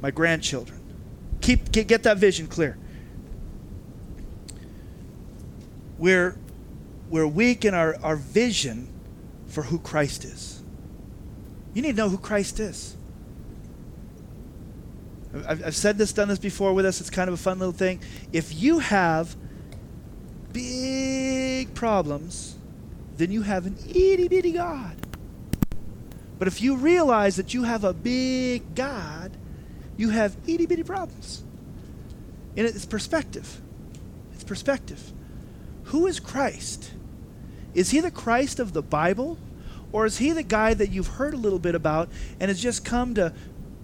[0.00, 0.80] My grandchildren.
[1.40, 2.78] Keep get, get that vision clear.
[5.98, 6.38] We're,
[7.08, 8.88] we're weak in our, our vision
[9.48, 10.59] for who Christ is.
[11.74, 12.96] You need to know who Christ is.
[15.46, 17.00] I've, I've said this, done this before with us.
[17.00, 18.00] It's kind of a fun little thing.
[18.32, 19.36] If you have
[20.52, 22.56] big problems,
[23.16, 24.96] then you have an itty bitty God.
[26.38, 29.36] But if you realize that you have a big God,
[29.96, 31.44] you have itty bitty problems.
[32.56, 33.60] And it's perspective.
[34.34, 35.12] It's perspective.
[35.84, 36.92] Who is Christ?
[37.74, 39.38] Is he the Christ of the Bible?
[39.92, 42.84] Or is he the guy that you've heard a little bit about and has just
[42.84, 43.32] come to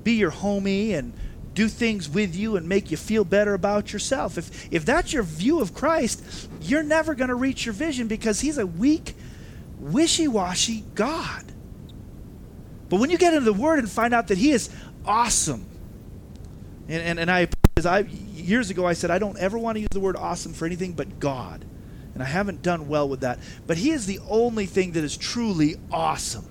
[0.05, 1.13] be your homie and
[1.55, 4.39] do things with you and make you feel better about yourself?
[4.39, 8.41] If, if that's your view of Christ, you're never going to reach your vision because
[8.41, 9.15] he's a weak,
[9.81, 11.45] wishy washy God.
[12.89, 14.71] But when you get into the Word and find out that He is
[15.05, 15.67] awesome,
[16.89, 17.49] and, and, and I,
[17.85, 20.67] I, years ago I said I don't ever want to use the word awesome for
[20.67, 21.65] anything but God.
[22.17, 23.39] And I haven't done well with that.
[23.67, 26.47] But He is the only thing that is truly awesome.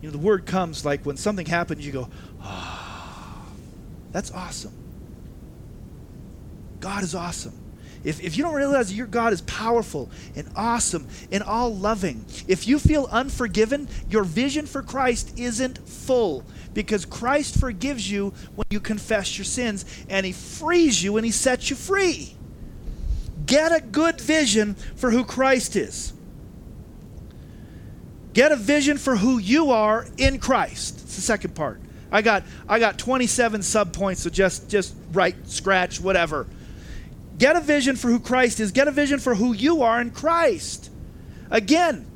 [0.00, 2.08] You know, the word comes like when something happens, you go,
[2.40, 3.52] ah, oh,
[4.12, 4.72] that's awesome.
[6.80, 7.52] God is awesome.
[8.02, 12.66] If, if you don't realize your God is powerful and awesome and all loving, if
[12.66, 18.80] you feel unforgiven, your vision for Christ isn't full because Christ forgives you when you
[18.80, 22.38] confess your sins and He frees you and He sets you free.
[23.50, 26.12] Get a good vision for who Christ is.
[28.32, 31.00] Get a vision for who you are in Christ.
[31.02, 31.80] It's the second part.
[32.12, 36.46] I got I got 27 subpoints, so just just write, scratch, whatever.
[37.38, 38.70] Get a vision for who Christ is.
[38.70, 40.88] Get a vision for who you are in Christ.
[41.50, 42.06] Again,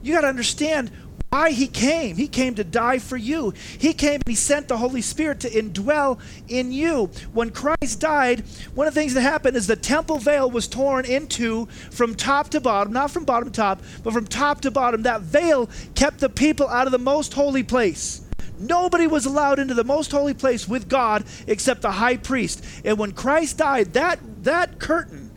[0.00, 0.92] you got to understand
[1.30, 2.16] why he came.
[2.16, 3.52] He came to die for you.
[3.78, 7.10] He came and he sent the Holy Spirit to indwell in you.
[7.32, 11.04] When Christ died, one of the things that happened is the temple veil was torn
[11.04, 15.02] into from top to bottom, not from bottom to top, but from top to bottom.
[15.02, 18.22] That veil kept the people out of the most holy place.
[18.58, 22.64] Nobody was allowed into the most holy place with God except the high priest.
[22.84, 25.30] And when Christ died, that, that curtain,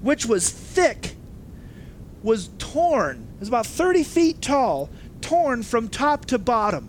[0.00, 1.16] which was thick,
[2.22, 3.26] was torn.
[3.44, 4.88] Was about 30 feet tall,
[5.20, 6.88] torn from top to bottom,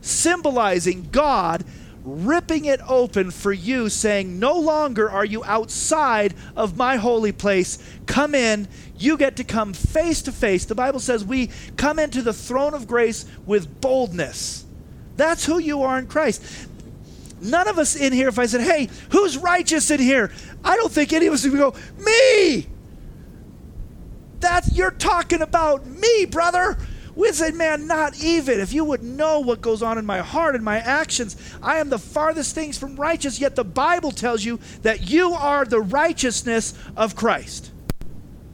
[0.00, 1.64] symbolizing God
[2.04, 7.78] ripping it open for you, saying, No longer are you outside of my holy place.
[8.06, 8.68] Come in.
[8.98, 10.64] You get to come face to face.
[10.64, 14.64] The Bible says we come into the throne of grace with boldness.
[15.16, 16.42] That's who you are in Christ.
[17.40, 20.32] None of us in here, if I said, hey, who's righteous in here?
[20.64, 22.66] I don't think any of us would go, me.
[24.44, 26.76] That's, you're talking about me, brother.
[27.14, 28.60] We say, man, not even.
[28.60, 31.88] If you would know what goes on in my heart and my actions, I am
[31.88, 36.74] the farthest things from righteous, yet the Bible tells you that you are the righteousness
[36.94, 37.72] of Christ.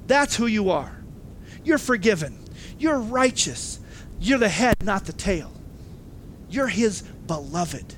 [0.06, 1.02] That's who you are.
[1.64, 2.38] You're forgiven.
[2.78, 3.80] You're righteous.
[4.20, 5.50] You're the head, not the tail.
[6.48, 7.96] You're His beloved.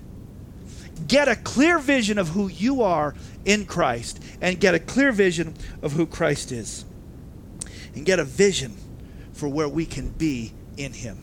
[1.08, 3.14] Get a clear vision of who you are
[3.44, 6.86] in Christ and get a clear vision of who Christ is.
[7.94, 8.76] And get a vision
[9.32, 11.18] for where we can be in Him.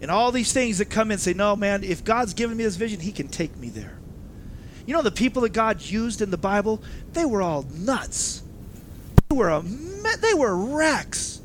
[0.00, 2.76] And all these things that come in say, no, man, if God's given me this
[2.76, 3.98] vision, He can take me there.
[4.86, 6.82] You know, the people that God used in the Bible,
[7.12, 8.42] they were all nuts.
[9.28, 11.38] They were, a, they were wrecks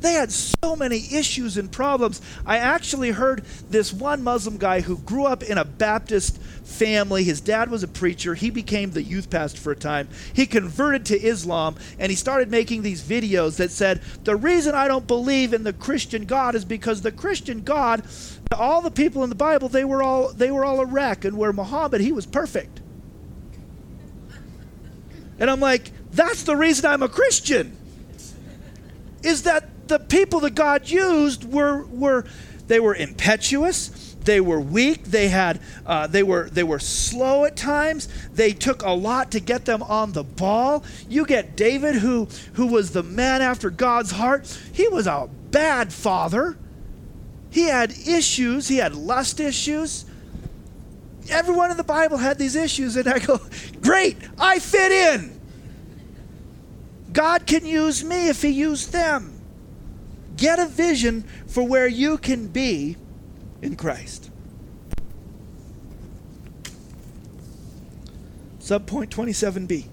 [0.00, 2.20] They had so many issues and problems.
[2.46, 7.24] I actually heard this one Muslim guy who grew up in a Baptist family.
[7.24, 8.34] His dad was a preacher.
[8.34, 10.08] He became the youth pastor for a time.
[10.32, 14.88] He converted to Islam and he started making these videos that said, The reason I
[14.88, 18.02] don't believe in the Christian God is because the Christian God,
[18.52, 21.36] all the people in the Bible, they were all they were all a wreck, and
[21.36, 22.80] where Muhammad, he was perfect.
[25.38, 27.76] And I'm like, that's the reason I'm a Christian.
[29.22, 32.24] Is that the people that God used were were
[32.66, 37.56] they were impetuous, they were weak, they had uh, they were they were slow at
[37.56, 38.08] times.
[38.32, 40.84] They took a lot to get them on the ball.
[41.08, 44.58] You get David, who who was the man after God's heart.
[44.72, 46.56] He was a bad father.
[47.50, 48.68] He had issues.
[48.68, 50.06] He had lust issues.
[51.28, 53.40] Everyone in the Bible had these issues, and I go,
[53.82, 55.40] great, I fit in.
[57.12, 59.39] God can use me if He used them.
[60.40, 62.96] Get a vision for where you can be
[63.60, 64.30] in Christ.
[68.58, 69.86] Subpoint 27b.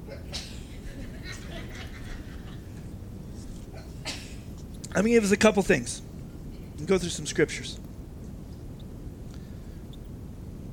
[4.95, 6.01] Let me give us a couple things
[6.77, 7.77] and go through some scriptures.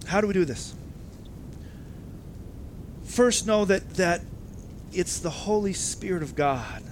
[0.06, 0.76] How do we do this?
[3.02, 4.20] First, know that, that
[4.92, 6.84] it's the Holy Spirit of God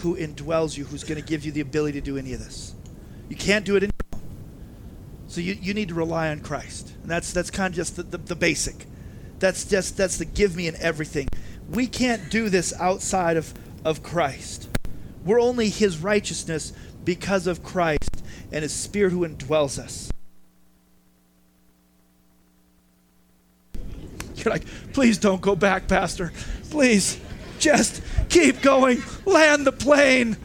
[0.00, 2.74] who indwells you who's going to give you the ability to do any of this.
[3.28, 4.28] You can't do it in your own.
[5.28, 6.92] So you, you need to rely on Christ.
[7.02, 8.86] And that's that's kind of just the, the, the basic.
[9.38, 11.28] That's just that's the give me and everything.
[11.70, 13.52] We can't do this outside of,
[13.84, 14.68] of Christ.
[15.24, 16.72] We're only his righteousness
[17.04, 20.10] because of Christ and his spirit who indwells us.
[24.36, 26.32] You're like, please don't go back, Pastor.
[26.70, 27.20] Please,
[27.58, 29.02] just keep going.
[29.24, 30.36] Land the plane.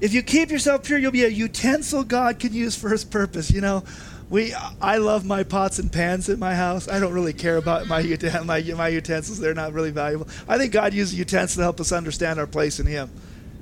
[0.00, 3.50] If you keep yourself pure, you'll be a utensil God can use for his purpose.
[3.50, 3.82] You know,
[4.28, 6.88] we I love my pots and pans in my house.
[6.88, 8.02] I don't really care about my
[8.44, 9.38] my, my utensils.
[9.38, 10.28] They're not really valuable.
[10.48, 13.10] I think God uses utensils to help us understand our place in him.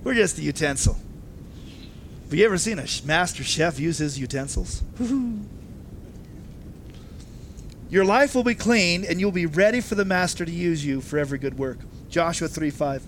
[0.03, 0.97] We're just a utensil.
[2.25, 4.83] Have you ever seen a master chef use his utensils?
[7.95, 11.01] Your life will be clean, and you'll be ready for the master to use you
[11.01, 11.79] for every good work.
[12.09, 13.05] Joshua 3 5.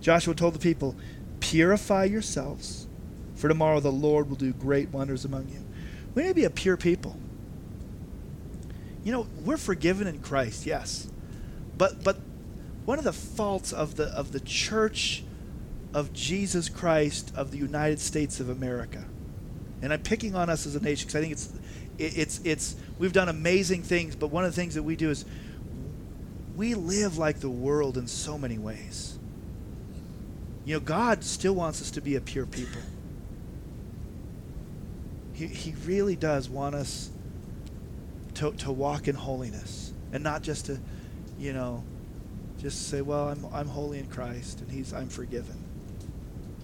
[0.00, 0.94] Joshua told the people,
[1.40, 2.86] Purify yourselves,
[3.34, 5.66] for tomorrow the Lord will do great wonders among you.
[6.14, 7.16] We need to be a pure people.
[9.02, 11.10] You know, we're forgiven in Christ, yes.
[11.76, 12.16] But but
[12.84, 15.24] one of the faults of the of the church
[15.92, 19.04] of Jesus Christ of the United States of America,
[19.82, 21.52] and I'm picking on us as a nation because I think it's
[21.98, 25.24] it's it's we've done amazing things, but one of the things that we do is
[26.54, 29.18] we live like the world in so many ways.
[30.66, 32.82] You know, God still wants us to be a pure people.
[35.32, 37.08] He, he really does want us
[38.34, 40.78] to, to walk in holiness and not just to,
[41.38, 41.82] you know,
[42.58, 45.56] just say, well, I'm, I'm holy in Christ and he's, I'm forgiven.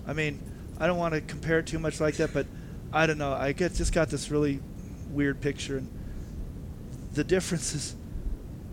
[0.07, 0.39] I mean,
[0.79, 2.47] I don't want to compare it too much like that, but
[2.93, 3.33] I don't know.
[3.33, 4.61] I get, just got this really
[5.11, 5.79] weird picture.
[5.79, 5.89] And
[7.17, 7.97] the difference is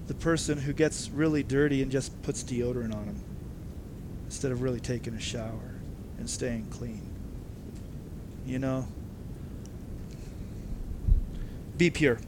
[0.08, 3.24] the person who gets really dirty and just puts deodorant on them
[4.26, 5.76] instead of really taking a shower
[6.18, 7.02] and staying clean.
[8.46, 8.86] You know?
[11.78, 12.20] Be pure.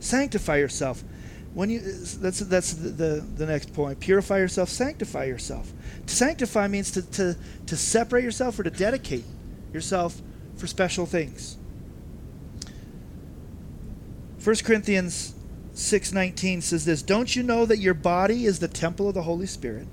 [0.00, 1.04] Sanctify yourself.
[1.52, 4.00] When you that's that's the, the, the next point.
[4.00, 5.70] Purify yourself, sanctify yourself.
[6.06, 9.24] To sanctify means to, to, to separate yourself or to dedicate
[9.72, 10.20] yourself
[10.56, 11.58] for special things.
[14.42, 15.34] 1 Corinthians
[15.78, 19.46] 6:19 says this, "Don't you know that your body is the temple of the Holy
[19.46, 19.86] Spirit,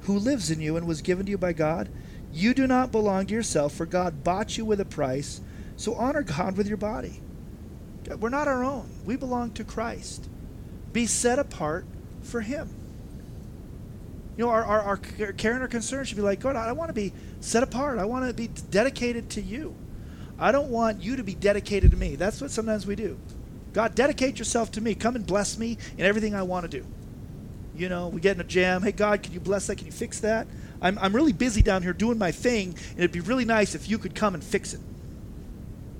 [0.00, 1.88] who lives in you and was given to you by God?
[2.32, 5.40] You do not belong to yourself, for God bought you with a price.
[5.76, 7.20] So honor God with your body.
[8.18, 8.90] We're not our own.
[9.04, 10.28] We belong to Christ.
[10.92, 11.86] Be set apart
[12.22, 12.68] for him.
[14.36, 16.88] You know, our, our, our care and our concern should be like, God, I want
[16.88, 18.00] to be set apart.
[18.00, 19.76] I want to be dedicated to you.
[20.40, 22.16] I don't want you to be dedicated to me.
[22.16, 23.16] That's what sometimes we do.
[23.74, 24.94] God, dedicate yourself to me.
[24.94, 26.86] Come and bless me in everything I want to do.
[27.76, 28.82] You know, we get in a jam.
[28.82, 29.76] Hey, God, can you bless that?
[29.76, 30.46] Can you fix that?
[30.80, 33.88] I'm, I'm really busy down here doing my thing, and it'd be really nice if
[33.88, 34.80] you could come and fix it.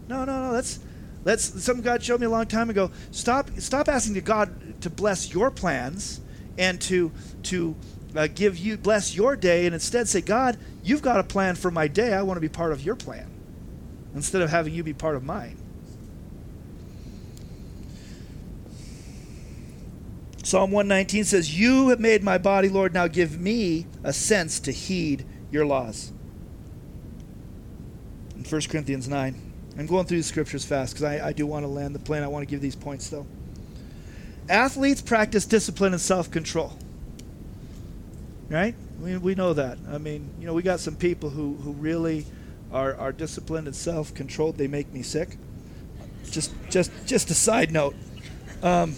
[0.08, 0.52] No, no, no.
[0.52, 0.78] That's
[1.24, 2.92] that's something God showed me a long time ago.
[3.10, 6.20] Stop stop asking God to bless your plans
[6.58, 7.10] and to
[7.44, 7.74] to
[8.14, 11.72] uh, give you bless your day, and instead say, God, you've got a plan for
[11.72, 12.12] my day.
[12.12, 13.28] I want to be part of your plan,
[14.14, 15.58] instead of having you be part of mine.
[20.44, 22.92] Psalm 119 says, You have made my body, Lord.
[22.92, 26.12] Now give me a sense to heed your laws.
[28.36, 29.52] In 1 Corinthians 9.
[29.78, 32.22] I'm going through the scriptures fast because I, I do want to land the plane.
[32.22, 33.26] I want to give these points, though.
[34.50, 36.78] Athletes practice discipline and self control.
[38.50, 38.74] Right?
[39.00, 39.78] We, we know that.
[39.90, 42.26] I mean, you know, we got some people who, who really
[42.70, 44.58] are, are disciplined and self controlled.
[44.58, 45.38] They make me sick.
[46.30, 47.94] Just, just, just a side note.
[48.62, 48.94] Um,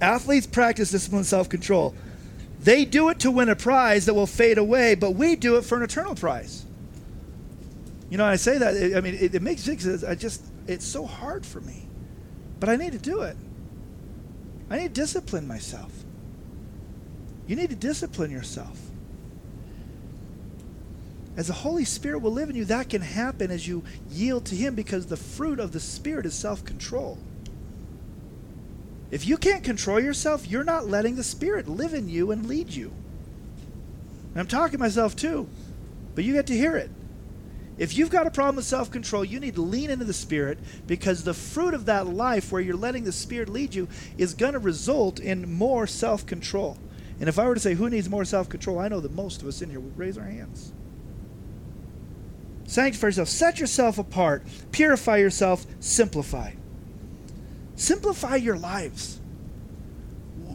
[0.00, 1.94] athletes practice discipline and self control.
[2.60, 5.64] They do it to win a prize that will fade away, but we do it
[5.64, 6.64] for an eternal prize.
[8.10, 10.02] You know, I say that, I mean, it, it makes sense.
[10.02, 11.86] I just, it's so hard for me.
[12.58, 13.36] But I need to do it.
[14.70, 15.92] I need to discipline myself.
[17.46, 18.78] You need to discipline yourself.
[21.36, 24.56] As the Holy Spirit will live in you, that can happen as you yield to
[24.56, 27.16] Him because the fruit of the Spirit is self control.
[29.10, 32.70] If you can't control yourself, you're not letting the Spirit live in you and lead
[32.70, 32.92] you.
[34.30, 35.48] And I'm talking to myself too,
[36.14, 36.90] but you get to hear it.
[37.78, 40.58] If you've got a problem with self control, you need to lean into the Spirit
[40.86, 43.88] because the fruit of that life where you're letting the Spirit lead you
[44.18, 46.76] is going to result in more self control.
[47.20, 49.42] And if I were to say who needs more self control, I know that most
[49.42, 50.72] of us in here would raise our hands.
[52.66, 54.42] Sanctify yourself, set yourself apart,
[54.72, 56.52] purify yourself, simplify.
[57.78, 59.18] Simplify your lives.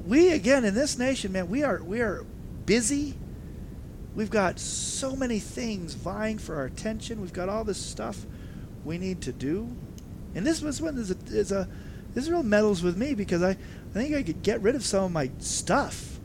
[0.06, 2.24] We again in this nation, man, we are we are
[2.66, 3.16] busy
[4.16, 7.22] We've got so many things vying for our attention.
[7.22, 8.26] We've got all this stuff
[8.86, 9.76] we need to do.
[10.36, 11.68] And this was one is a, is a
[12.14, 15.06] this real meddles with me because I, I think I could get rid of some
[15.06, 16.20] of my stuff.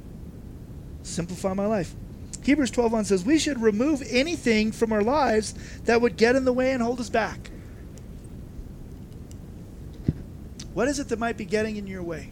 [1.03, 1.94] Simplify my life.
[2.42, 6.53] Hebrews 12:1 says we should remove anything from our lives that would get in the
[6.53, 7.51] way and hold us back.
[10.79, 12.31] What is it that might be getting in your way?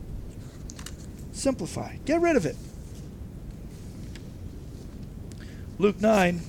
[1.32, 1.96] Simplify.
[2.04, 2.54] Get rid of it.
[5.80, 6.40] Luke 9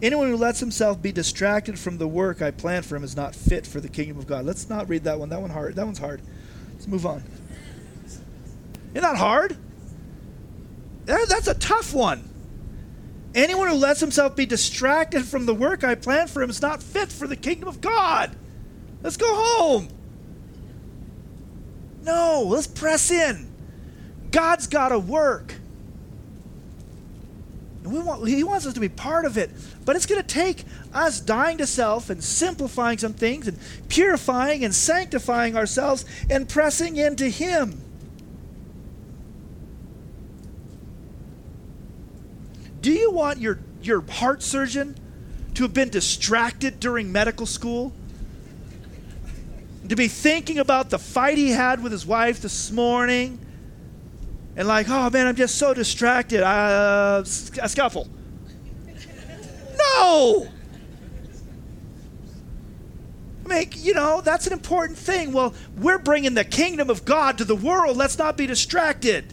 [0.00, 3.34] Anyone who lets himself be distracted from the work I plan for him is not
[3.34, 4.46] fit for the kingdom of God.
[4.46, 5.28] Let's not read that one.
[5.28, 5.76] That one hard.
[5.76, 6.22] That one's hard.
[6.72, 7.22] Let's move on.
[8.06, 9.54] Isn't that hard?
[11.04, 12.26] That's a tough one.
[13.34, 16.82] Anyone who lets himself be distracted from the work I plan for him is not
[16.82, 18.34] fit for the kingdom of God.
[19.02, 19.88] Let's go home.
[22.08, 23.46] No, let's press in.
[24.30, 25.54] God's got to work.
[27.84, 29.50] And we want, he wants us to be part of it.
[29.84, 33.58] But it's going to take us dying to self and simplifying some things and
[33.90, 37.78] purifying and sanctifying ourselves and pressing into Him.
[42.80, 44.96] Do you want your, your heart surgeon
[45.56, 47.92] to have been distracted during medical school?
[49.88, 53.38] To be thinking about the fight he had with his wife this morning?
[54.58, 56.42] and like, oh man, I'm just so distracted.
[56.42, 58.08] Uh, a scuffle.
[59.78, 60.48] no.
[63.44, 65.32] I mean, you know, that's an important thing.
[65.32, 67.96] Well, we're bringing the kingdom of God to the world.
[67.96, 69.32] Let's not be distracted.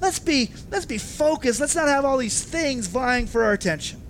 [0.00, 1.60] Let's be let's be focused.
[1.60, 4.02] Let's not have all these things vying for our attention.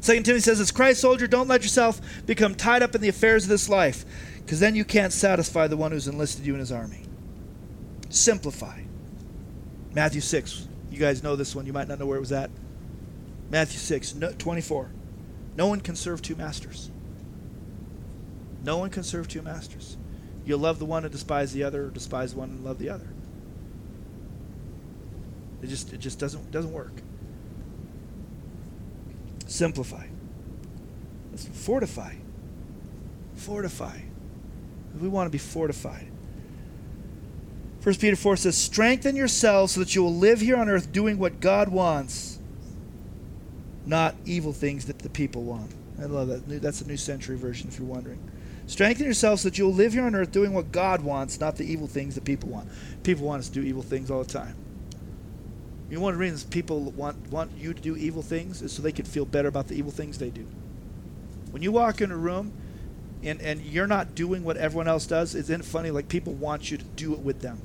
[0.00, 3.44] Second Timothy says, as Christ's soldier, don't let yourself become tied up in the affairs
[3.44, 4.04] of this life,
[4.38, 7.02] because then you can't satisfy the one who's enlisted you in his army.
[8.08, 8.80] Simplify.
[9.92, 10.68] Matthew 6.
[10.90, 11.66] You guys know this one.
[11.66, 12.50] You might not know where it was at.
[13.50, 14.90] Matthew 6, 24.
[15.56, 16.90] No one can serve two masters.
[18.64, 19.96] No one can serve two masters.
[20.44, 23.08] You'll love the one and despise the other, or despise one and love the other.
[25.62, 27.02] It just it just doesn't doesn't work.
[29.50, 30.06] Simplify.
[31.32, 32.14] Let's fortify.
[33.34, 33.98] Fortify.
[35.00, 36.06] We want to be fortified.
[37.82, 41.18] 1 Peter 4 says, Strengthen yourselves so that you will live here on earth doing
[41.18, 42.38] what God wants,
[43.86, 45.72] not evil things that the people want.
[46.00, 46.62] I love that.
[46.62, 48.20] That's a New Century version, if you're wondering.
[48.68, 51.56] Strengthen yourselves so that you will live here on earth doing what God wants, not
[51.56, 52.68] the evil things that people want.
[53.02, 54.54] People want us to do evil things all the time.
[55.90, 58.72] You know, one of the reasons people want, want you to do evil things is
[58.72, 60.46] so they can feel better about the evil things they do.
[61.50, 62.52] When you walk in a room
[63.24, 65.90] and, and you're not doing what everyone else does, isn't it funny?
[65.90, 67.60] Like people want you to do it with them.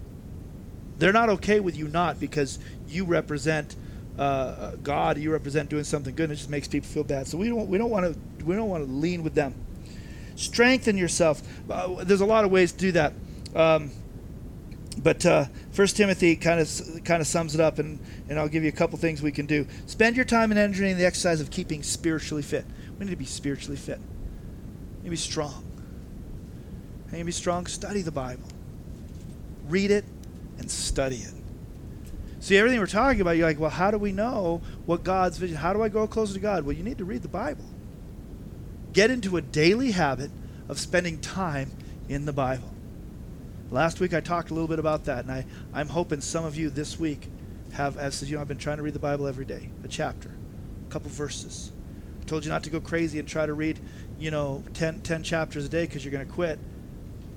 [0.98, 2.58] They're not okay with you not because
[2.88, 3.76] you represent
[4.18, 6.26] uh, God, you represent doing something good.
[6.26, 7.28] And it just makes people feel bad.
[7.28, 9.54] So we don't we don't want to we don't want to lean with them.
[10.36, 11.42] Strengthen yourself.
[11.70, 13.14] Uh, there's a lot of ways to do that.
[13.54, 13.92] Um,
[15.06, 16.68] but uh, First Timothy kind of
[17.04, 19.46] kind of sums it up, and, and I'll give you a couple things we can
[19.46, 19.68] do.
[19.86, 22.66] Spend your time and energy in the exercise of keeping spiritually fit.
[22.98, 24.00] We need to be spiritually fit.
[24.00, 25.64] You need to be strong.
[27.06, 27.68] You need to be strong.
[27.68, 28.50] Study the Bible.
[29.70, 30.06] Read it,
[30.58, 31.34] and study it.
[32.40, 35.58] See, everything we're talking about, you're like, well, how do we know what God's vision?
[35.58, 36.66] How do I grow closer to God?
[36.66, 37.66] Well, you need to read the Bible.
[38.92, 40.32] Get into a daily habit
[40.68, 41.70] of spending time
[42.10, 42.75] in the Bible.
[43.72, 46.56] Last week I talked a little bit about that, and I, I'm hoping some of
[46.56, 47.28] you this week
[47.74, 50.30] have, as you know, I've been trying to read the Bible every day, a chapter,
[50.88, 51.72] a couple verses.
[52.22, 53.80] I told you not to go crazy and try to read,
[54.20, 56.60] you know, 10, 10 chapters a day because you're going to quit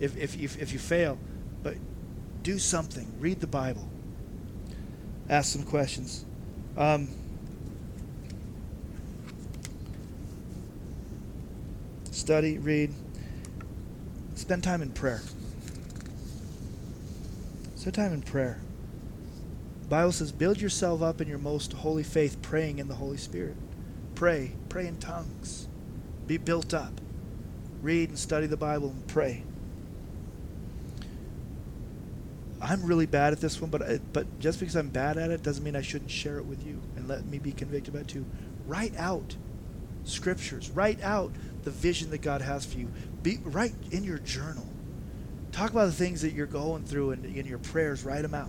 [0.01, 1.18] if, if, if, if you fail.
[1.62, 1.76] But
[2.43, 3.11] do something.
[3.18, 3.89] Read the Bible.
[5.29, 6.24] Ask some questions.
[6.76, 7.09] Um,
[12.11, 12.93] study, read,
[14.35, 15.20] spend time in prayer.
[17.89, 18.61] Spend time in prayer.
[19.80, 23.16] The Bible says, build yourself up in your most holy faith, praying in the Holy
[23.16, 23.57] Spirit.
[24.14, 24.53] Pray.
[24.68, 25.68] Pray in tongues.
[26.26, 27.01] Be built up.
[27.80, 29.43] Read and study the Bible and pray.
[32.61, 35.43] I'm really bad at this one, but uh, but just because I'm bad at it
[35.43, 38.09] doesn't mean I shouldn't share it with you and let me be convicted by it
[38.09, 38.26] too.
[38.66, 39.34] Write out
[40.05, 40.68] scriptures.
[40.68, 41.32] Write out
[41.62, 42.93] the vision that God has for you.
[43.22, 44.68] Be write in your journal.
[45.59, 48.04] Talk about the things that you're going through and in your prayers.
[48.04, 48.48] Write them out.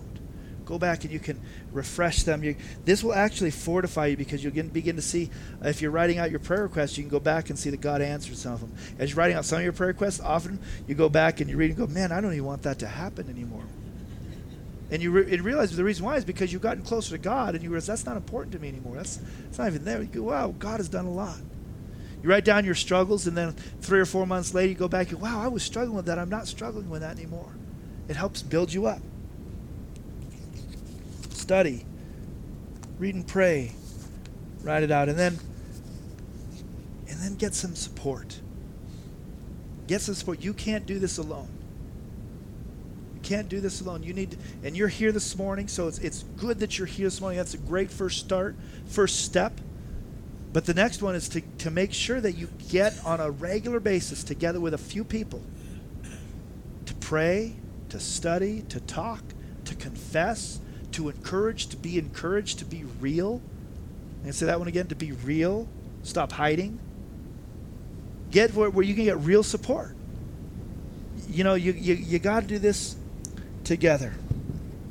[0.64, 1.40] Go back and you can
[1.72, 2.44] refresh them.
[2.44, 2.54] You,
[2.84, 5.28] this will actually fortify you because you'll begin to see
[5.64, 8.00] if you're writing out your prayer requests, you can go back and see that God
[8.00, 8.72] answered some of them.
[9.00, 11.56] As you're writing out some of your prayer requests, often you go back and you
[11.56, 13.64] read and go, man, I don't even want that to happen anymore.
[14.92, 17.56] And you, re- and realize the reason why is because you've gotten closer to God
[17.56, 18.94] and you realize that's not important to me anymore.
[18.94, 20.00] That's, that's not even there.
[20.00, 21.40] You go, wow, God has done a lot.
[22.22, 25.10] You write down your struggles, and then three or four months later, you go back
[25.10, 26.18] and, wow, I was struggling with that.
[26.18, 27.52] I'm not struggling with that anymore.
[28.08, 29.00] It helps build you up.
[31.30, 31.86] Study,
[32.98, 33.72] read and pray,
[34.62, 35.38] write it out, and then
[37.08, 38.40] and then get some support.
[39.86, 40.42] Get some support.
[40.42, 41.48] You can't do this alone.
[43.14, 44.02] You can't do this alone.
[44.02, 47.20] You need, and you're here this morning, so it's it's good that you're here this
[47.20, 47.38] morning.
[47.38, 48.54] That's a great first start,
[48.86, 49.60] first step.
[50.52, 53.78] But the next one is to, to make sure that you get on a regular
[53.78, 55.42] basis together with a few people
[56.86, 57.54] to pray,
[57.90, 59.22] to study, to talk,
[59.66, 60.58] to confess,
[60.92, 63.40] to encourage, to be encouraged, to be real.
[64.24, 65.68] And say that one again to be real.
[66.02, 66.80] Stop hiding.
[68.30, 69.94] Get where, where you can get real support.
[71.28, 72.96] You know, you, you, you got to do this
[73.62, 74.12] together.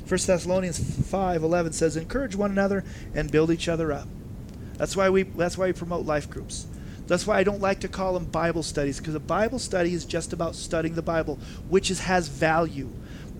[0.07, 2.83] 1 Thessalonians 5:11 says encourage one another
[3.13, 4.07] and build each other up.
[4.79, 6.65] That's why we that's why we promote life groups.
[7.05, 10.05] That's why I don't like to call them Bible studies because a Bible study is
[10.05, 12.89] just about studying the Bible, which is, has value.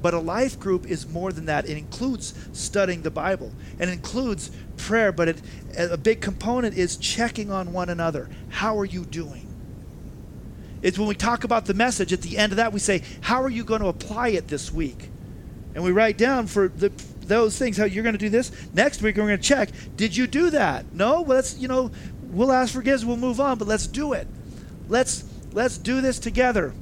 [0.02, 1.70] But a life group is more than that.
[1.70, 5.42] It includes studying the Bible and includes prayer, but it,
[5.78, 8.30] a big component is checking on one another.
[8.50, 9.46] How are you doing?
[10.82, 13.44] It's when we talk about the message, at the end of that, we say, How
[13.44, 15.10] are you going to apply it this week?
[15.76, 16.92] And we write down for the
[17.30, 17.78] those things.
[17.78, 19.16] How you're going to do this next week?
[19.16, 19.70] We're going to check.
[19.96, 20.94] Did you do that?
[20.94, 21.22] No.
[21.22, 21.92] Well, let's you know
[22.24, 23.06] we'll ask forgiveness.
[23.06, 24.28] We'll move on, but let's do it.
[24.90, 25.24] Let's
[25.54, 26.74] let's do this together.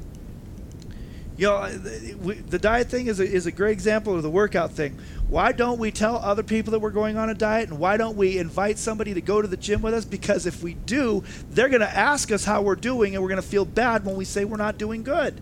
[1.37, 4.71] You uh, know, the diet thing is a, is a great example of the workout
[4.71, 4.97] thing.
[5.29, 7.69] Why don't we tell other people that we're going on a diet?
[7.69, 10.03] And why don't we invite somebody to go to the gym with us?
[10.03, 13.41] Because if we do, they're going to ask us how we're doing, and we're going
[13.41, 15.39] to feel bad when we say we're not doing good.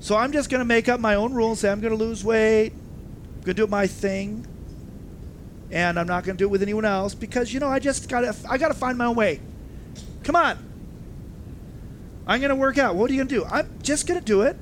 [0.00, 1.60] So I'm just going to make up my own rules.
[1.60, 2.72] Say I'm going to lose weight.
[2.72, 4.46] I'm going to do my thing,
[5.70, 8.08] and I'm not going to do it with anyone else because you know I just
[8.08, 9.40] got to I got to find my own way.
[10.22, 10.58] Come on.
[12.26, 12.94] I'm going to work out.
[12.94, 13.44] What are you going to do?
[13.46, 14.56] I'm just going to do it.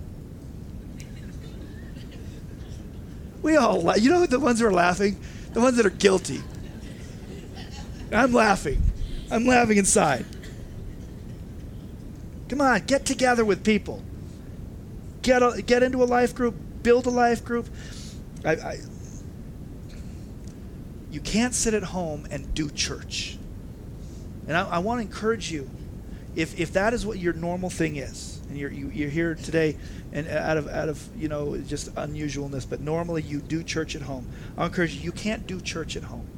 [3.43, 5.21] We all, you know, the ones who are laughing,
[5.53, 6.43] the ones that are guilty.
[8.13, 8.83] I'm laughing.
[9.31, 10.25] I'm laughing inside.
[12.49, 14.03] Come on, get together with people
[15.27, 16.55] get a, get into a life group,
[16.85, 17.69] build a life group.
[18.45, 18.79] I, I,
[21.11, 23.37] you can't sit at home and do church.
[24.47, 25.69] And I, I want to encourage you,
[26.37, 29.11] if, if that is what your normal thing is, and you're, you, are you are
[29.11, 29.77] here today
[30.13, 33.97] and uh, out of, out of, you know, just unusualness, but normally you do church
[33.97, 36.29] at home, I'll encourage you, you can't do church at home.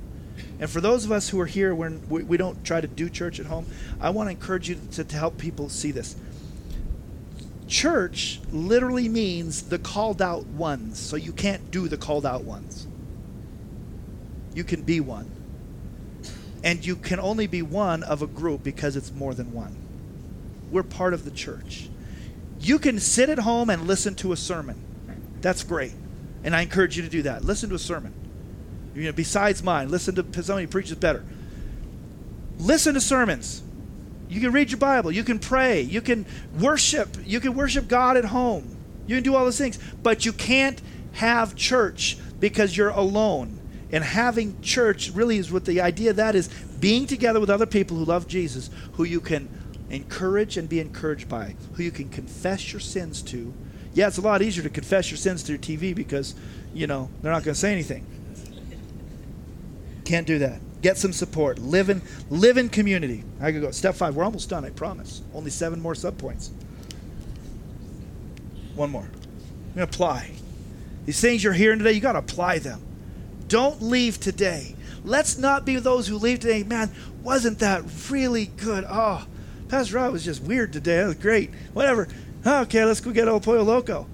[0.61, 3.11] And for those of us who are here when we, we don't try to do
[3.11, 3.66] church at home,
[4.01, 6.16] I want to encourage you to, to help people see this.
[7.68, 12.86] Church literally means the called out ones, so you can't do the called out ones.
[14.54, 15.30] You can be one.
[16.64, 19.76] And you can only be one of a group because it's more than one.
[20.70, 21.88] We're part of the church.
[22.60, 24.82] You can sit at home and listen to a sermon.
[25.40, 25.92] That's great.
[26.42, 27.44] And I encourage you to do that.
[27.44, 28.12] Listen to a sermon.
[28.94, 31.24] You know, besides mine, listen to somebody who preaches better.
[32.58, 33.62] Listen to sermons.
[34.28, 35.10] You can read your Bible.
[35.10, 35.80] You can pray.
[35.80, 36.26] You can
[36.58, 37.16] worship.
[37.24, 38.76] You can worship God at home.
[39.06, 39.78] You can do all those things.
[40.02, 40.80] But you can't
[41.12, 43.58] have church because you're alone.
[43.90, 46.48] And having church really is what the idea of that is
[46.78, 49.48] being together with other people who love Jesus, who you can
[49.90, 53.54] encourage and be encouraged by, who you can confess your sins to.
[53.94, 56.34] Yeah, it's a lot easier to confess your sins through TV because,
[56.74, 58.04] you know, they're not going to say anything.
[60.04, 60.60] Can't do that.
[60.82, 61.58] Get some support.
[61.58, 63.24] Live in, live in community.
[63.40, 63.70] I could go.
[63.70, 64.14] Step five.
[64.14, 65.22] We're almost done, I promise.
[65.34, 66.50] Only seven more subpoints.
[68.74, 69.08] One more.
[69.76, 70.30] Apply.
[71.04, 72.80] These things you're hearing today, you got to apply them.
[73.48, 74.76] Don't leave today.
[75.04, 76.62] Let's not be those who leave today.
[76.62, 76.90] Man,
[77.22, 78.84] wasn't that really good?
[78.88, 79.26] Oh,
[79.68, 80.98] Pastor Rob was just weird today.
[80.98, 81.50] That was great.
[81.72, 82.08] Whatever.
[82.46, 84.06] Okay, let's go get El Pollo Loco.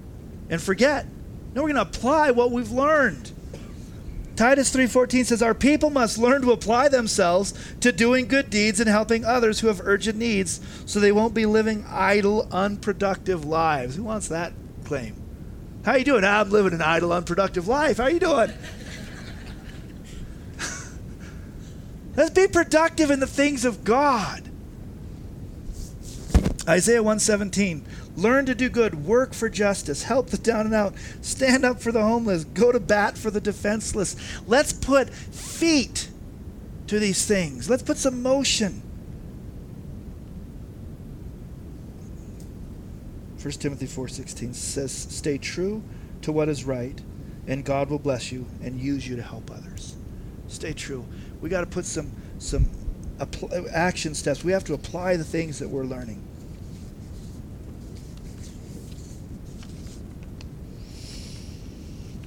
[0.49, 1.05] And forget.
[1.53, 3.31] No, we're going to apply what we've learned.
[4.35, 8.89] Titus 3:14 says our people must learn to apply themselves to doing good deeds and
[8.89, 13.95] helping others who have urgent needs so they won't be living idle unproductive lives.
[13.95, 14.51] Who wants that
[14.83, 15.15] claim?
[15.85, 16.25] How you doing?
[16.25, 17.97] I'm living an idle unproductive life.
[17.97, 18.51] How you doing?
[22.17, 24.41] Let's be productive in the things of God.
[26.67, 31.65] Isaiah 117 Learn to do good, work for justice, help the down and out, stand
[31.65, 34.15] up for the homeless, go to bat for the defenseless.
[34.47, 36.09] Let's put feet
[36.87, 37.69] to these things.
[37.69, 38.81] Let's put some motion.
[43.41, 45.83] 1 Timothy 4:16 says stay true
[46.21, 46.99] to what is right
[47.47, 49.95] and God will bless you and use you to help others.
[50.47, 51.05] Stay true.
[51.41, 52.67] We got to put some some
[53.71, 54.43] action steps.
[54.43, 56.24] We have to apply the things that we're learning.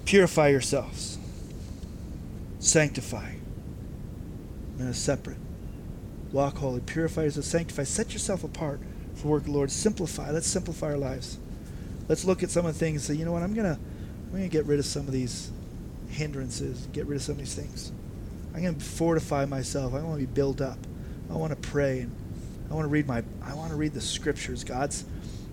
[0.08, 1.18] Purify yourselves.
[2.60, 3.32] Sanctify.
[4.78, 5.36] In a separate.
[6.32, 6.80] Walk holy.
[6.80, 7.44] Purify yourself.
[7.44, 7.84] Sanctify.
[7.84, 8.80] Set yourself apart
[9.16, 9.70] for work, Lord.
[9.70, 10.30] Simplify.
[10.30, 11.36] Let's simplify our lives.
[12.08, 13.78] Let's look at some of the things and say, you know what, I'm gonna
[14.28, 15.50] I'm gonna get rid of some of these
[16.08, 17.92] hindrances, get rid of some of these things.
[18.54, 19.92] I'm gonna fortify myself.
[19.92, 20.78] I want to be built up.
[21.30, 22.16] I want to pray and
[22.70, 25.04] I want to read my I want to read the scriptures, God's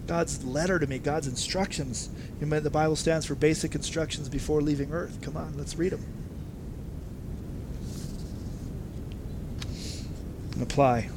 [0.08, 2.10] God's letter to me, God's instructions.
[2.40, 5.20] You know, the Bible stands for basic instructions before leaving earth.
[5.22, 6.06] Come on, let's read them.
[10.54, 11.10] And apply.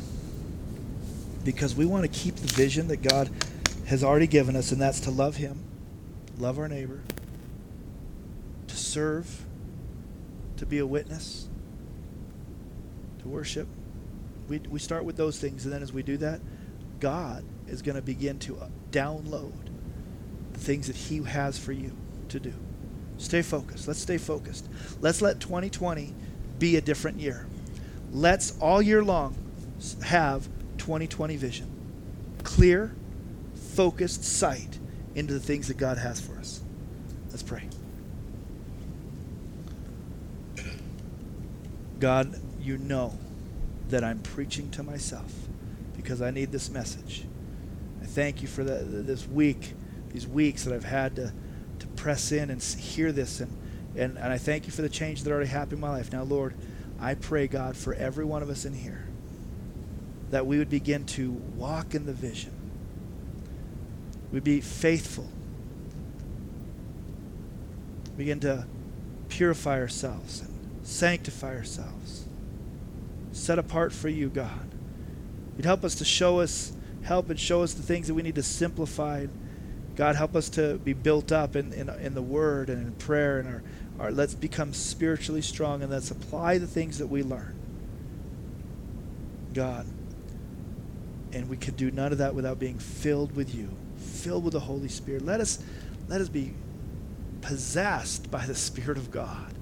[1.45, 3.30] Because we want to keep the vision that God
[3.86, 5.61] has already given us, and that's to love Him,
[6.39, 7.01] love our neighbor,
[8.66, 9.45] to serve,
[10.57, 11.49] to be a witness,
[13.20, 13.68] to worship.
[14.49, 16.41] We, we start with those things, and then as we do that,
[17.01, 19.53] God is going to begin to uh, download
[20.53, 21.92] the things that He has for you
[22.28, 22.53] to do.
[23.18, 23.88] Stay focused.
[23.88, 24.68] Let's stay focused.
[25.01, 26.14] Let's let 2020
[26.59, 27.46] be a different year.
[28.12, 29.36] Let's all year long
[30.05, 31.70] have 2020 vision.
[32.42, 32.94] Clear,
[33.74, 34.78] focused sight
[35.14, 36.61] into the things that God has for us.
[37.30, 37.68] Let's pray.
[41.99, 43.18] God, you know
[43.88, 45.32] that I'm preaching to myself
[46.09, 47.26] because I need this message
[48.00, 49.74] I thank you for the, this week,
[50.09, 51.34] these weeks that I've had to,
[51.80, 53.40] to press in and hear this.
[53.40, 53.54] And,
[53.94, 56.11] and, and I thank you for the change that already happened in my life.
[56.11, 56.54] Now, Lord,
[56.98, 59.06] I pray, God, for every one of us in here
[60.30, 62.52] that we would begin to walk in the vision.
[64.32, 65.28] We'd be faithful.
[68.16, 68.66] Begin to
[69.28, 72.24] purify ourselves and sanctify ourselves.
[73.32, 74.78] Set apart for you, God.
[75.59, 78.36] You'd help us to show us help and show us the things that we need
[78.36, 79.26] to simplify.
[79.96, 83.40] God, help us to be built up in, in, in the Word and in prayer
[83.40, 83.62] and our,
[83.98, 87.56] our let's become spiritually strong and let's apply the things that we learn.
[89.52, 89.84] God.
[91.32, 94.61] And we can do none of that without being filled with you, filled with the
[94.61, 95.24] Holy Spirit.
[95.24, 95.59] Let us
[96.06, 96.54] let us be
[97.40, 99.52] possessed by the Spirit of God.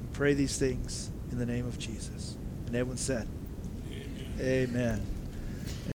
[0.00, 2.36] We Pray these things in the name of Jesus.
[2.74, 3.28] And everyone said,
[4.40, 5.13] Amen.